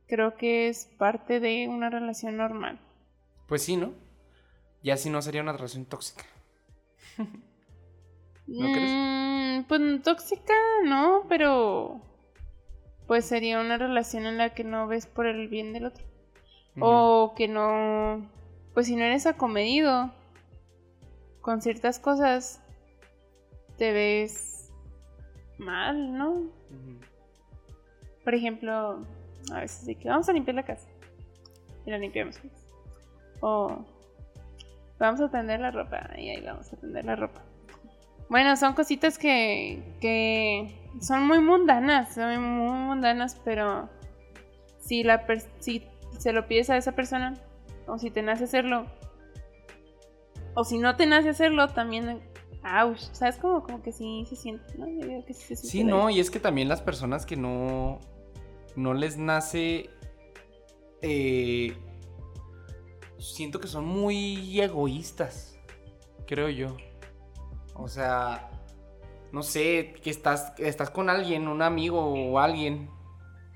[0.07, 2.79] creo que es parte de una relación normal.
[3.47, 3.93] Pues sí, ¿no?
[4.85, 6.25] Ya si no sería una relación tóxica.
[7.17, 8.91] ¿No crees?
[8.93, 11.99] Mm, pues tóxica, no, pero
[13.07, 16.05] pues sería una relación en la que no ves por el bien del otro.
[16.79, 18.29] O que no,
[18.75, 20.13] pues si no eres acomedido
[21.41, 22.61] con ciertas cosas,
[23.79, 24.71] te ves
[25.57, 26.43] mal, ¿no?
[28.23, 29.03] Por ejemplo,
[29.51, 30.87] a veces de que vamos a limpiar la casa
[31.87, 32.39] y la limpiamos.
[33.39, 33.94] O
[34.99, 37.41] vamos a tender la ropa y ahí vamos a tender la ropa.
[38.29, 43.89] Bueno, son cositas que, que son muy mundanas, son muy mundanas, pero
[44.79, 45.85] si, la per- si
[46.17, 47.35] se lo pides a esa persona
[47.87, 48.87] o si te nace hacerlo
[50.55, 52.21] o si no te nace hacerlo, también,
[52.63, 53.35] ouch, ¿sabes?
[53.35, 54.87] Como, como que sí se siente, ¿no?
[54.87, 57.35] Yo digo que sí se siente Sí, no, y es que también las personas que
[57.35, 57.99] no,
[58.75, 59.89] no les nace
[61.01, 61.75] eh,
[63.19, 65.57] siento que son muy egoístas,
[66.27, 66.77] creo yo.
[67.73, 68.49] O sea,
[69.31, 72.89] no sé, que estás, estás con alguien, un amigo o alguien,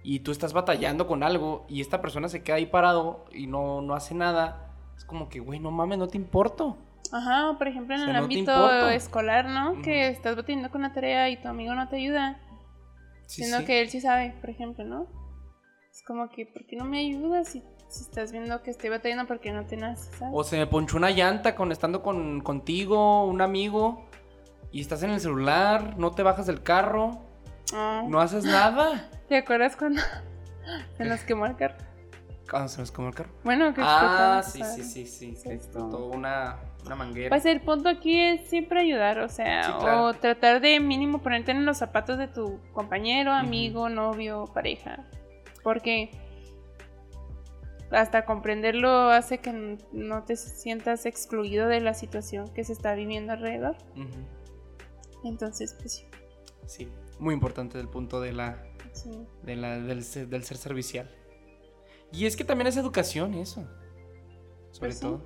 [0.03, 3.81] y tú estás batallando con algo, y esta persona se queda ahí parado y no,
[3.81, 4.73] no hace nada.
[4.97, 6.77] Es como que, güey, no mames, no te importo.
[7.11, 9.81] Ajá, por ejemplo en O sea, el no ámbito escolar, ¿no?
[9.81, 12.39] Que estás batallando con una tarea y tu amigo no te ayuda,
[13.25, 13.65] Sí, siendo sí.
[13.65, 15.07] que él sí sabe, por ejemplo, ¿no?
[15.99, 19.27] Es como que, ¿por qué no me ayudas si, si estás viendo que estoy batallando
[19.27, 19.77] porque no te.
[20.31, 24.05] O se me ponchó una llanta con estando con, contigo, un amigo,
[24.71, 27.19] y estás en el celular, no te bajas del carro,
[27.73, 29.09] Ah, no haces nada.
[29.27, 30.01] ¿Te acuerdas cuando
[30.97, 31.75] se nos quemó el carro?
[32.49, 33.31] Cuando se nos quemó el carro.
[33.43, 35.35] Bueno, que Ah, sí, sí, sí, sí.
[35.35, 37.27] Sí, explotó una, una manguera.
[37.27, 40.05] Pues el punto aquí es siempre ayudar, o sea, Sí, claro.
[40.05, 45.05] o tratar de mínimo ponerte en los zapatos de tu compañero, amigo, novio, pareja.
[45.63, 46.09] Porque
[47.91, 53.33] hasta comprenderlo hace que no te sientas excluido de la situación que se está viviendo
[53.33, 53.75] alrededor.
[55.23, 56.05] Entonces, pues sí.
[56.67, 56.87] Sí,
[57.19, 59.09] muy importante el punto de la, sí.
[59.43, 61.09] de la- del, ser, del ser servicial.
[62.11, 63.61] Y es que también es educación eso.
[64.71, 65.01] Sobre Pues sí.
[65.01, 65.21] todo,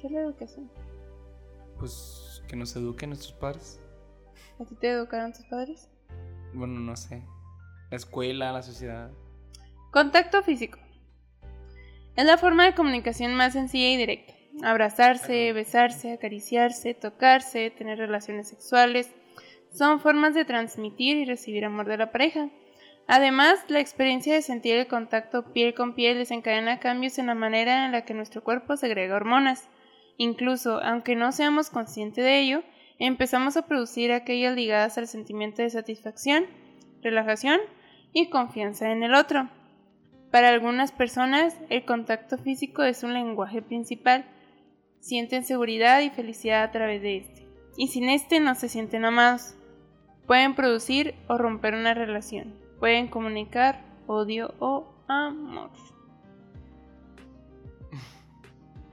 [0.00, 0.70] ¿Qué es la educación?
[1.78, 3.80] pues que nos eduquen nuestros padres.
[4.60, 5.88] ¿A ti te educaron tus padres?
[6.54, 7.24] Bueno, no sé.
[7.90, 9.10] La escuela, la sociedad.
[9.90, 10.78] Contacto físico.
[12.16, 14.34] Es la forma de comunicación más sencilla y directa.
[14.62, 19.10] Abrazarse, besarse, acariciarse, tocarse, tener relaciones sexuales,
[19.72, 22.50] son formas de transmitir y recibir amor de la pareja.
[23.06, 27.86] Además, la experiencia de sentir el contacto piel con piel desencadena cambios en la manera
[27.86, 29.68] en la que nuestro cuerpo segrega hormonas.
[30.18, 32.62] Incluso, aunque no seamos conscientes de ello,
[32.98, 36.44] empezamos a producir aquellas ligadas al sentimiento de satisfacción,
[37.02, 37.60] relajación
[38.12, 39.48] y confianza en el otro.
[40.30, 44.26] Para algunas personas, el contacto físico es un lenguaje principal.
[45.00, 47.46] Sienten seguridad y felicidad a través de este.
[47.76, 49.54] Y sin este no se sienten amados.
[50.26, 52.54] Pueden producir o romper una relación.
[52.78, 55.70] Pueden comunicar odio o amor.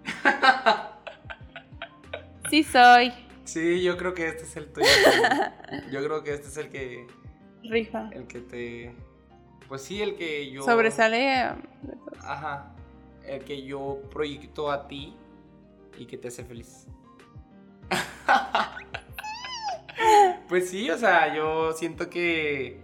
[2.49, 3.11] Sí soy.
[3.43, 4.87] Sí, yo creo que este es el tuyo.
[5.91, 7.07] yo creo que este es el que,
[7.69, 8.09] Rifa.
[8.13, 8.93] el que te,
[9.67, 11.39] pues sí, el que yo Sobresale.
[11.41, 11.49] eh,
[12.21, 12.71] Ajá.
[13.25, 15.15] El que yo proyecto a ti
[15.97, 16.87] y que te hace feliz.
[20.47, 22.81] pues sí, o sea, yo siento que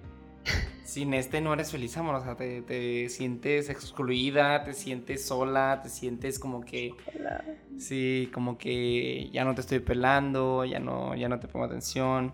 [0.84, 2.16] sin este no eres feliz, amor.
[2.16, 6.94] O sea, te, te sientes excluida, te sientes sola, te sientes como que,
[7.78, 12.34] sí, como que ya no te estoy pelando, ya no, ya no te pongo atención.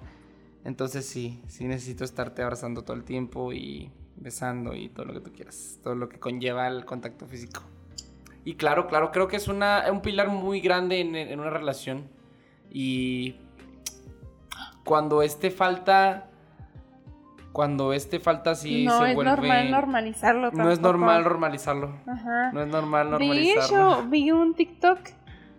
[0.68, 5.22] Entonces sí, sí necesito estarte abrazando todo el tiempo y besando y todo lo que
[5.22, 7.62] tú quieras, todo lo que conlleva el contacto físico.
[8.44, 12.10] Y claro, claro, creo que es una, un pilar muy grande en, en una relación.
[12.70, 13.38] Y
[14.84, 16.32] cuando este falta,
[17.54, 19.32] cuando este falta sí no se es vuelve...
[19.32, 20.42] normal normalizarlo.
[20.42, 20.82] no es tampoco.
[20.82, 21.96] normal normalizarlo.
[22.06, 22.52] Ajá.
[22.52, 24.00] No es normal normalizarlo.
[24.00, 25.00] hecho, vi un TikTok.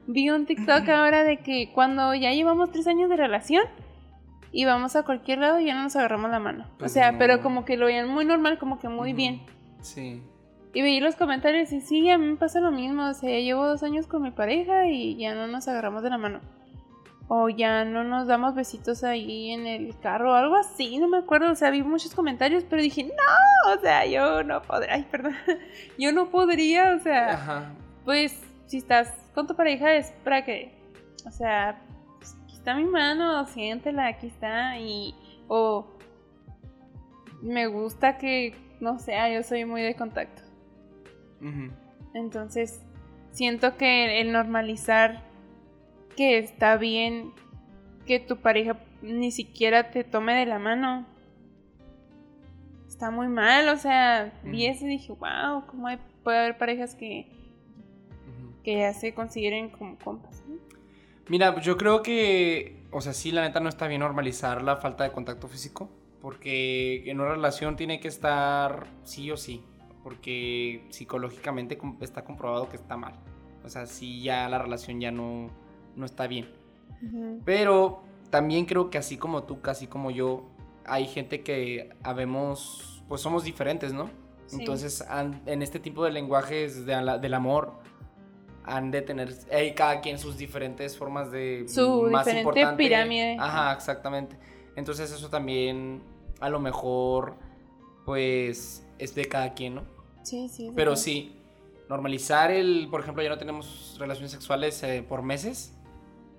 [0.07, 3.65] Vi un TikTok ahora de que cuando ya llevamos tres años de relación
[4.53, 6.67] y vamos a cualquier lado ya no nos agarramos la mano.
[6.79, 7.19] Pues o sea, no.
[7.19, 9.43] pero como que lo veían muy normal, como que muy bien.
[9.81, 10.23] Sí.
[10.75, 13.09] Y veí los comentarios y sí, a mí me pasa lo mismo.
[13.09, 16.11] O sea, ya llevo dos años con mi pareja y ya no nos agarramos de
[16.11, 16.41] la mano.
[17.31, 21.19] O ya no nos damos besitos ahí en el carro o algo así, no me
[21.19, 21.51] acuerdo.
[21.51, 25.35] O sea, vi muchos comentarios, pero dije, no, o sea, yo no podría, ay, perdón,
[25.99, 27.73] yo no podría, o sea, Ajá.
[28.07, 30.75] pues si estás con tu pareja es para que,
[31.27, 31.88] o sea, pues,
[32.69, 35.15] está mi mano, siéntela, aquí está, y,
[35.49, 35.87] o
[37.41, 40.43] me gusta que, no sé, ah, yo soy muy de contacto.
[42.13, 42.83] Entonces,
[43.31, 45.23] siento que el normalizar
[46.15, 47.33] que está bien
[48.05, 51.07] que tu pareja ni siquiera te tome de la mano.
[52.87, 56.95] Está muy mal, o sea, vi eso y dije, wow, ¿cómo hay- puede haber parejas
[56.95, 57.29] que,
[58.63, 60.43] que ya se consideren como compas?
[60.47, 60.68] ¿no?
[61.29, 65.05] Mira, yo creo que, o sea, sí, la neta no está bien normalizar la falta
[65.05, 65.91] de contacto físico,
[66.23, 69.63] porque en una relación tiene que estar sí o sí,
[70.03, 73.15] porque psicológicamente está comprobado que está mal.
[73.65, 75.51] O sea, sí ya la relación ya no,
[75.97, 76.49] no está bien.
[77.45, 80.49] Pero también creo que así como tú, casi como yo,
[80.87, 84.09] hay gente que habemos, pues somos diferentes, ¿no?
[84.47, 84.57] Sí.
[84.61, 85.05] Entonces,
[85.45, 87.75] en este tipo de lenguajes de la- del amor,
[88.69, 93.37] han de tener eh, cada quien sus diferentes formas de Su diferente importante- pirámide.
[93.41, 94.37] Ajá, exactamente.
[94.77, 96.03] Entonces eso también
[96.41, 97.35] a lo mejor
[98.05, 99.83] pues es de cada quien, ¿no?
[100.23, 100.71] Sí, sí.
[100.75, 101.37] Pero sí,
[101.89, 105.75] normalizar el, por ejemplo, ya no tenemos relaciones sexuales eh, por meses.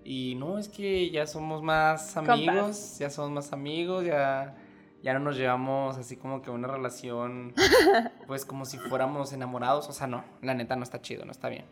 [0.04, 3.00] Y no, es que ya somos más amigos, Compas.
[3.00, 4.56] ya somos más amigos, ya,
[5.04, 7.54] ya no nos llevamos así como que una relación,
[8.28, 9.88] pues como si fuéramos enamorados.
[9.90, 11.66] O sea, no, la neta no está chido, no está bien.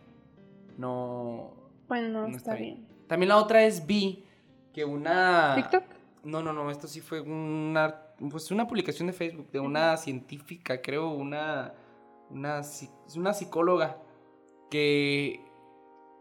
[0.78, 1.54] No,
[1.88, 2.88] Pues no, no está, bien.
[3.08, 4.26] También la otra es vi
[4.74, 5.54] que una...
[5.56, 5.84] ¿TikTok?
[6.24, 10.82] No, no, no, esto sí fue una, pues una publicación de Facebook de una científica,
[10.82, 11.74] creo, una,
[12.30, 12.62] una,
[13.16, 13.98] una psicóloga
[14.70, 15.40] que,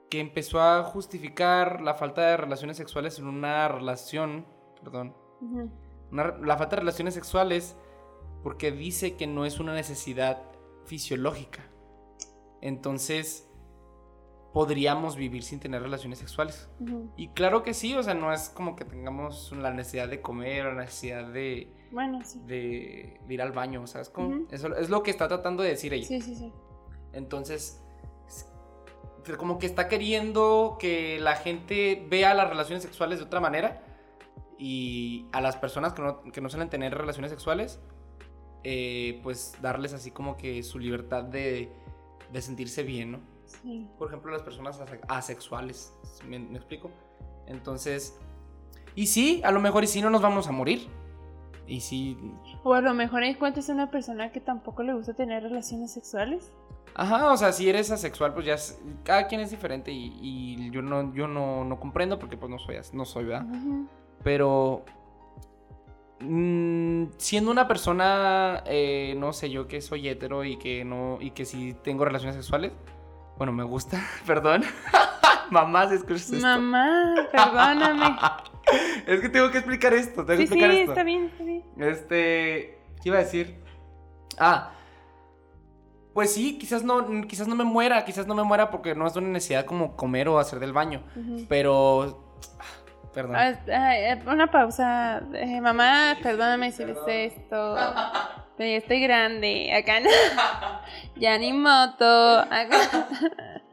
[0.09, 4.47] que empezó a justificar la falta de relaciones sexuales en una relación,
[4.83, 5.15] perdón,
[6.13, 7.77] una- la falta de relaciones sexuales
[8.45, 10.41] porque dice que no es una necesidad
[10.85, 11.65] fisiológica.
[12.61, 13.46] Entonces,
[14.57, 16.67] podríamos vivir sin tener relaciones sexuales.
[17.15, 20.65] Y claro que sí, o sea, no es como que tengamos la necesidad de comer
[20.65, 22.41] o la necesidad de, Bueno, sí.
[22.47, 25.63] de- de ir al baño, o sea, es como, eso es lo que está tratando
[25.63, 26.07] de decir ella.
[26.09, 26.51] Sí, sí, sí.
[27.13, 27.83] Entonces,
[28.27, 28.47] es-
[29.37, 33.83] como que está queriendo que la gente vea las relaciones sexuales de otra manera
[34.59, 37.79] y a las personas que no, que no suelen tener relaciones sexuales,
[38.65, 41.71] eh, pues darles así como que su libertad de,
[42.33, 43.36] de sentirse bien, ¿no?
[43.63, 43.89] Sí.
[43.99, 45.93] por ejemplo, las personas ase- asexuales.
[46.27, 46.91] ¿Me, me explico?
[47.47, 48.19] Entonces,
[48.95, 50.89] y sí, a lo mejor y sí no nos vamos a morir.
[51.69, 52.17] Y sí,
[52.63, 56.53] O a lo mejor encuentras una persona que tampoco le gusta tener relaciones sexuales.
[56.95, 60.71] ajá, o sea, si eres asexual, pues ya es- cada quien es diferente y, y
[60.71, 63.47] yo no, yo no, no comprendo porque pues no soy, no soy, ¿verdad?
[63.51, 63.87] Ujú.
[64.23, 64.85] Pero
[66.21, 71.31] mm, siendo una persona, eh, no sé, yo que soy hetero y que no, y
[71.33, 72.73] que sí tengo relaciones sexuales,
[73.37, 74.65] bueno, me gusta, perdón.
[75.51, 76.47] Mamá, si escuchas esto.
[76.47, 78.17] Mamá, perdóname.
[79.07, 80.91] Es que tengo que explicar esto, tengo que sí, sí, explicar esto.
[80.91, 81.63] está bien, está bien.
[81.79, 83.63] Este, ¿qué iba a decir?
[84.39, 84.73] Ah,
[86.17, 89.15] pues sí, quizás no, quizás no me muera, quizás no me muera porque no es
[89.17, 91.03] una necesidad como comer o hacer del baño,
[91.47, 92.35] pero,
[93.13, 93.37] perdón.
[93.37, 95.23] Ah, ah, eh, una pausa.
[95.35, 97.77] Eh, mamá, perdóname si ves esto.
[98.57, 99.73] Pero ya estoy grande.
[99.75, 100.11] Acá no.
[101.17, 102.05] Ya ni moto.
[102.05, 103.09] Acá.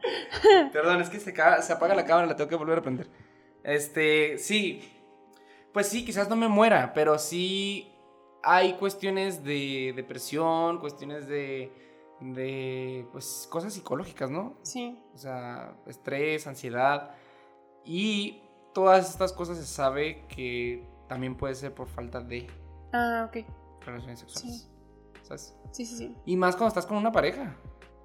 [0.72, 1.32] Perdón, es que se,
[1.72, 3.08] apaga la cámara, la tengo que volver a prender.
[3.62, 4.82] Este, sí,
[5.72, 7.92] pues sí, quizás no me muera, pero sí
[8.42, 11.72] hay cuestiones de depresión, cuestiones de,
[12.20, 14.58] de, pues, cosas psicológicas, ¿no?
[14.62, 14.98] Sí.
[15.14, 17.14] O sea, estrés, ansiedad.
[17.84, 18.42] Y
[18.74, 22.46] todas estas cosas se sabe que también puede ser por falta de
[22.92, 23.28] Ah,
[23.80, 24.70] relaciones sexuales.
[25.24, 25.56] ¿Sabes?
[25.72, 26.16] Sí, sí, sí.
[26.26, 27.56] Y más cuando estás con una pareja.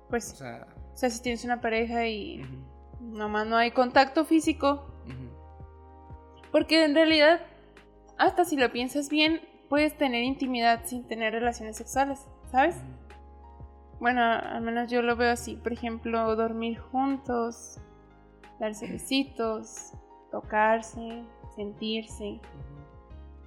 [0.06, 0.68] O Pues, sea.
[0.94, 4.86] o sea, si tienes una pareja y ujú, nomás no hay contacto físico.
[6.52, 7.42] Porque en realidad,
[8.18, 12.76] hasta si lo piensas bien, puedes tener intimidad sin tener relaciones sexuales, ¿sabes?
[14.00, 15.58] Bueno, al menos yo lo veo así.
[15.58, 17.80] Por ejemplo, dormir juntos,
[18.60, 19.92] darse besitos,
[20.32, 21.24] tocarse,
[21.56, 22.40] sentirse,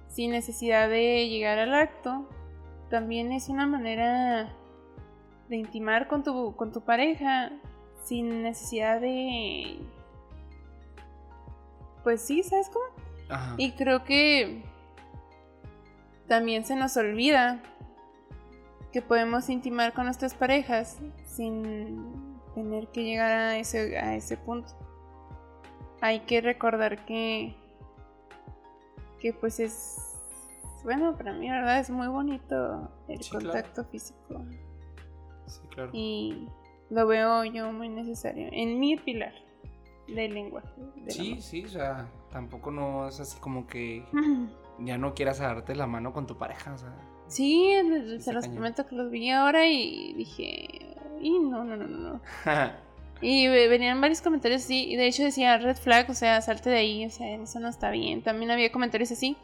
[0.07, 2.29] sin necesidad de llegar al acto,
[2.93, 4.53] también es una manera
[5.49, 7.51] de intimar con tu, con tu pareja
[8.03, 9.79] sin necesidad de...
[12.03, 12.85] Pues sí, ¿sabes cómo?
[13.29, 13.55] Ajá.
[13.57, 14.63] Y creo que
[16.27, 17.63] también se nos olvida
[18.91, 24.71] que podemos intimar con nuestras parejas sin tener que llegar a ese, a ese punto.
[25.99, 27.55] Hay que recordar que,
[29.19, 30.12] que pues es,
[30.83, 33.45] bueno, para mí la verdad es muy bonito el Sí, claro.
[33.45, 34.45] contacto físico
[35.45, 35.89] Sí, claro.
[35.93, 36.47] y
[36.89, 39.33] lo veo yo muy necesario en mi pilar
[40.07, 40.69] del lenguaje.
[40.97, 44.05] del Sí, sí, o sea, tampoco no es así como que
[44.79, 46.93] ya no quieras darte la mano con tu pareja, o sea.
[47.27, 47.71] Sí,
[48.19, 48.57] se los cañón.
[48.57, 52.21] prometo que los vi ahora y dije, y no, no, no, no.
[53.21, 56.69] Y ve- venían varios comentarios así, y de hecho decía red flag, o sea, salte
[56.69, 58.21] de ahí, o sea, eso no está bien.
[58.21, 59.37] También había comentarios así.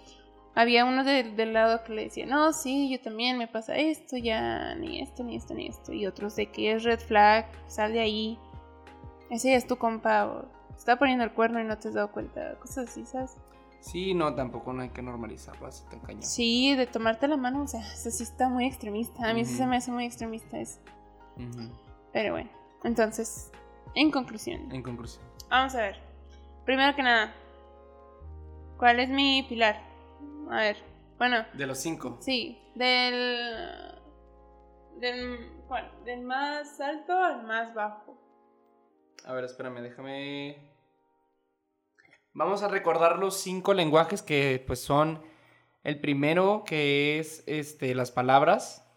[0.59, 4.17] Había uno de- del lado que le decía, no, sí, yo también me pasa esto,
[4.17, 5.93] ya, ni esto, ni esto, ni esto.
[5.93, 8.37] Y otros de que es red flag, sal de ahí.
[9.29, 10.45] Ese ya es tu compa, o
[10.75, 13.37] está poniendo el cuerno y no te has dado cuenta, cosas así, ¿sabes?
[13.81, 16.23] sí, no, tampoco no hay que normalizarlo así tan cañón.
[16.23, 19.29] Sí, de tomarte la mano, o sea, eso sí está muy extremista.
[19.29, 19.57] A mí sí Ujú.
[19.59, 20.81] se me hace muy extremista eso.
[21.37, 21.71] Ujú.
[22.11, 22.49] Pero bueno,
[22.83, 23.49] entonces,
[23.95, 25.23] en conclusión, En conclusión.
[25.49, 25.95] vamos a ver.
[26.65, 27.33] Primero que nada,
[28.77, 29.87] ¿cuál es mi pilar?
[30.49, 30.77] A ver,
[31.17, 32.17] bueno, De los cinco.
[32.21, 33.95] sí, del.
[34.99, 35.51] del.
[35.67, 35.91] ¿Cuál?
[36.05, 38.17] Del más alto al más bajo.
[39.25, 40.57] A ver, espérame, déjame.
[42.33, 45.21] Vamos a recordar los cinco lenguajes que pues son
[45.83, 48.87] el primero que es este las palabras,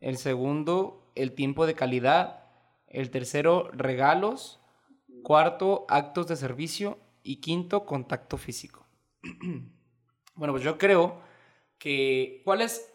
[0.00, 2.44] el segundo el tiempo de calidad,
[2.86, 4.60] El tercero, regalos.
[5.24, 6.98] Cuarto, actos de servicio.
[7.22, 8.86] Y quinto, contacto físico.
[10.38, 11.20] bueno, pues yo creo
[11.78, 12.40] que...
[12.44, 12.94] ¿Cuál es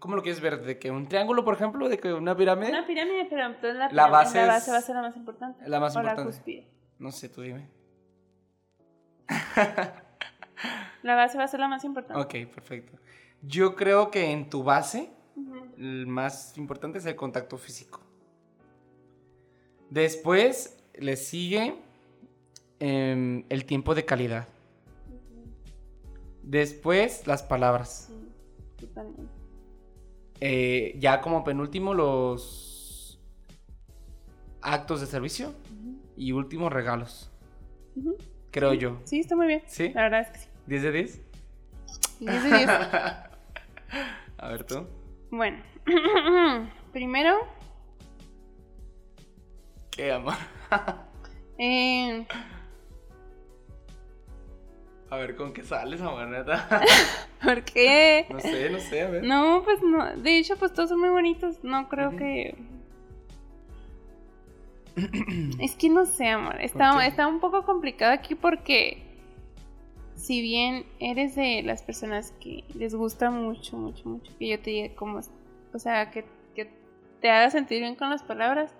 [0.00, 0.60] ¿Cómo lo quieres ver?
[0.62, 1.88] ¿De que un triángulo, por ejemplo?
[1.88, 2.70] ¿De que una pirámide?
[2.70, 5.02] Una pirámide, pero entonces la, La pirámide- base la es- base va a ser la
[5.02, 5.68] más importante.
[5.68, 6.20] La más o importante.
[6.30, 6.68] la cúspide.
[6.98, 7.68] No sé, tú dime.
[11.02, 12.20] La base va a ser la más importante.
[12.44, 12.98] Ok, perfecto.
[13.42, 15.10] Yo creo que en tu base,
[15.78, 18.00] el más importante es el contacto físico.
[19.90, 21.76] Después le sigue
[22.80, 24.48] em, el tiempo de calidad.
[26.44, 28.08] Después las palabras.
[28.08, 29.22] Sí, totalmente.
[30.40, 33.20] Eh, ya como penúltimo los
[34.60, 35.48] actos de servicio.
[35.48, 35.98] Ujú.
[36.16, 37.30] Y último regalos.
[37.96, 38.16] Ujú.
[38.50, 39.00] Creo yo.
[39.04, 39.62] Sí, está muy bien.
[39.66, 39.90] ¿Sí?
[39.94, 40.48] La verdad es que sí.
[40.68, 41.20] ¿10 de 10?
[42.20, 42.68] 10 de 10.
[44.38, 44.86] A ver tú.
[45.30, 45.62] bueno,
[46.92, 47.38] primero,
[49.90, 50.34] ¿Qué amor?
[51.58, 52.26] eh,
[55.14, 56.68] A ver con qué sales, amor, neta.
[57.44, 58.26] ¿por qué?
[58.30, 59.22] No sé, no sé, a ver.
[59.22, 60.16] No, pues no.
[60.16, 61.62] De hecho, pues todos son muy bonitos.
[61.62, 62.56] No creo que.
[65.60, 66.60] es que no sé, amor.
[66.60, 69.02] Está, está un poco complicado aquí porque.
[70.16, 74.70] Si bien eres de las personas que les gusta mucho, mucho, mucho que yo te
[74.70, 75.20] diga cómo.
[75.72, 76.24] O sea, que,
[76.56, 76.68] que
[77.20, 78.74] te haga sentir bien con las palabras.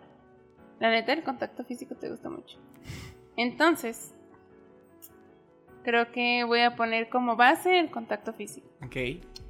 [0.80, 2.58] La neta, el contacto físico te gusta mucho.
[3.36, 4.14] Entonces.
[5.84, 8.66] Creo que voy a poner como base el contacto físico.
[8.84, 8.96] Ok.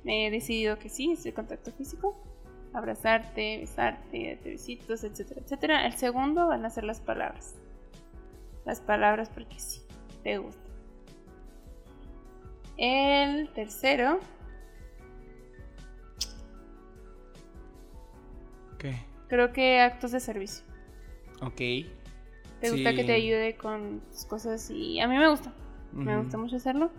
[0.05, 2.21] He decidido que sí, es el contacto físico.
[2.73, 5.87] Abrazarte, besarte, darte besitos, etcétera, etcétera.
[5.87, 7.55] El segundo van a ser las palabras.
[8.67, 9.81] Las palabras porque sí,
[10.25, 10.61] te gusta.
[12.77, 14.19] El tercero,
[18.75, 18.87] Ok.
[19.29, 20.65] creo que actos de servicio.
[21.43, 21.57] Ok.
[21.57, 22.97] Te gusta Sí.
[22.97, 25.53] que te ayude con tus cosas y a mí me gusta.
[25.95, 26.91] Me gusta mucho hacerlo.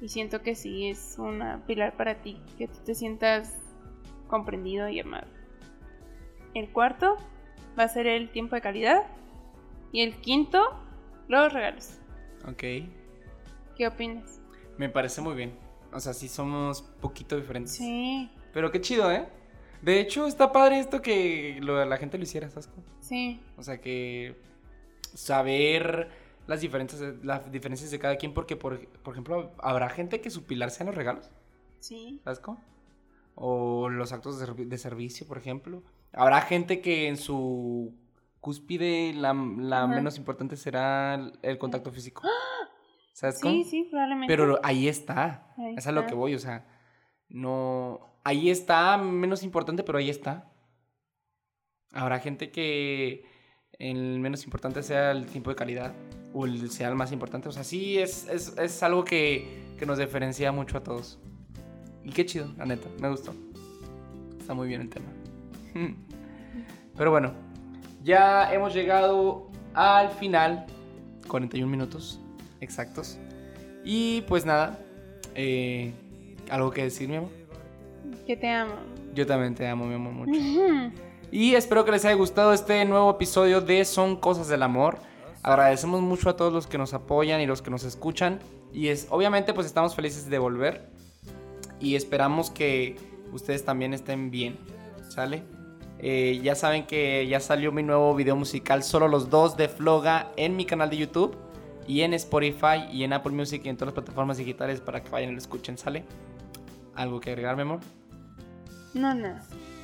[0.00, 3.56] Y siento que sí es una pilar para ti, que tú te sientas
[4.28, 5.26] comprendido y amado.
[6.54, 7.16] El cuarto
[7.78, 9.04] va a ser el tiempo de calidad.
[9.92, 10.60] Y el quinto,
[11.28, 11.98] los regalos.
[12.48, 12.62] Ok.
[13.76, 14.40] ¿Qué opinas?
[14.78, 15.52] Me parece muy bien.
[15.92, 17.72] O sea, sí somos poquito diferentes.
[17.74, 19.26] Sí, Pero qué chido, ¿eh?
[19.82, 22.68] De hecho, está padre esto que lo- la gente lo hiciera, ¿sabes?
[23.00, 23.40] sí.
[23.56, 24.36] O sea, que
[25.14, 26.08] saber
[26.46, 30.44] las diferencias, las diferencias de cada quien, porque, por, por ejemplo, habrá gente que su
[30.44, 31.30] pilar sean los regalos,
[31.78, 32.20] Sí.
[32.24, 32.60] ¿sabes cómo?
[33.34, 35.82] O los actos de, servi- de servicio, por ejemplo.
[36.12, 37.94] Habrá gente que en su
[38.40, 42.22] cúspide la, la menos importante será el, el contacto físico.
[43.14, 43.54] ¿Sabes cómo?
[43.54, 44.32] Sí, sí, probablemente.
[44.32, 45.52] Pero ahí está.
[45.56, 46.66] Ahí es a lo que voy, o sea,
[47.28, 48.00] no...
[48.24, 50.52] Ahí está, menos importante, pero ahí está.
[51.92, 53.24] Habrá gente que
[53.78, 55.92] el menos importante sea el tiempo de calidad
[56.32, 57.48] o el sea el más importante.
[57.48, 61.18] O sea, sí, es, es, es algo que, que nos diferencia mucho a todos.
[62.04, 63.34] Y qué chido, la neta, me gustó.
[64.38, 65.06] Está muy bien el tema.
[66.96, 67.32] Pero bueno,
[68.02, 70.66] ya hemos llegado al final.
[71.28, 72.20] 41 minutos
[72.60, 73.18] exactos.
[73.84, 74.78] Y pues nada,
[75.34, 75.92] eh,
[76.50, 77.30] algo que decir, mi amor.
[78.26, 78.74] Que te amo.
[79.14, 80.32] Yo también te amo, mi amor, mucho.
[81.32, 84.98] Y espero que les haya gustado este nuevo episodio de Son Cosas del Amor.
[85.42, 88.38] Agradecemos mucho a todos los que nos apoyan y los que nos escuchan.
[88.72, 90.88] Y es, obviamente pues estamos felices de volver.
[91.80, 92.96] Y esperamos que
[93.32, 94.56] ustedes también estén bien.
[95.08, 95.42] ¿Sale?
[95.98, 100.32] Eh, ya saben que ya salió mi nuevo video musical, solo los dos de Floga,
[100.36, 101.36] en mi canal de YouTube.
[101.88, 105.10] Y en Spotify y en Apple Music y en todas las plataformas digitales para que
[105.10, 105.76] vayan y lo escuchen.
[105.76, 106.04] ¿Sale?
[106.94, 107.80] ¿Algo que agregar, mi amor?
[108.94, 109.40] No, no.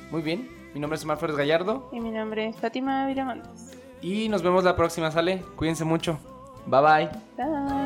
[0.09, 0.49] Muy bien.
[0.73, 1.89] Mi nombre es Omar Flores Gallardo.
[1.91, 3.68] Y mi nombre es Fátima Viramontes.
[4.01, 5.43] Y nos vemos la próxima, ¿sale?
[5.55, 6.19] Cuídense mucho.
[6.65, 7.09] Bye bye.
[7.37, 7.78] Bye.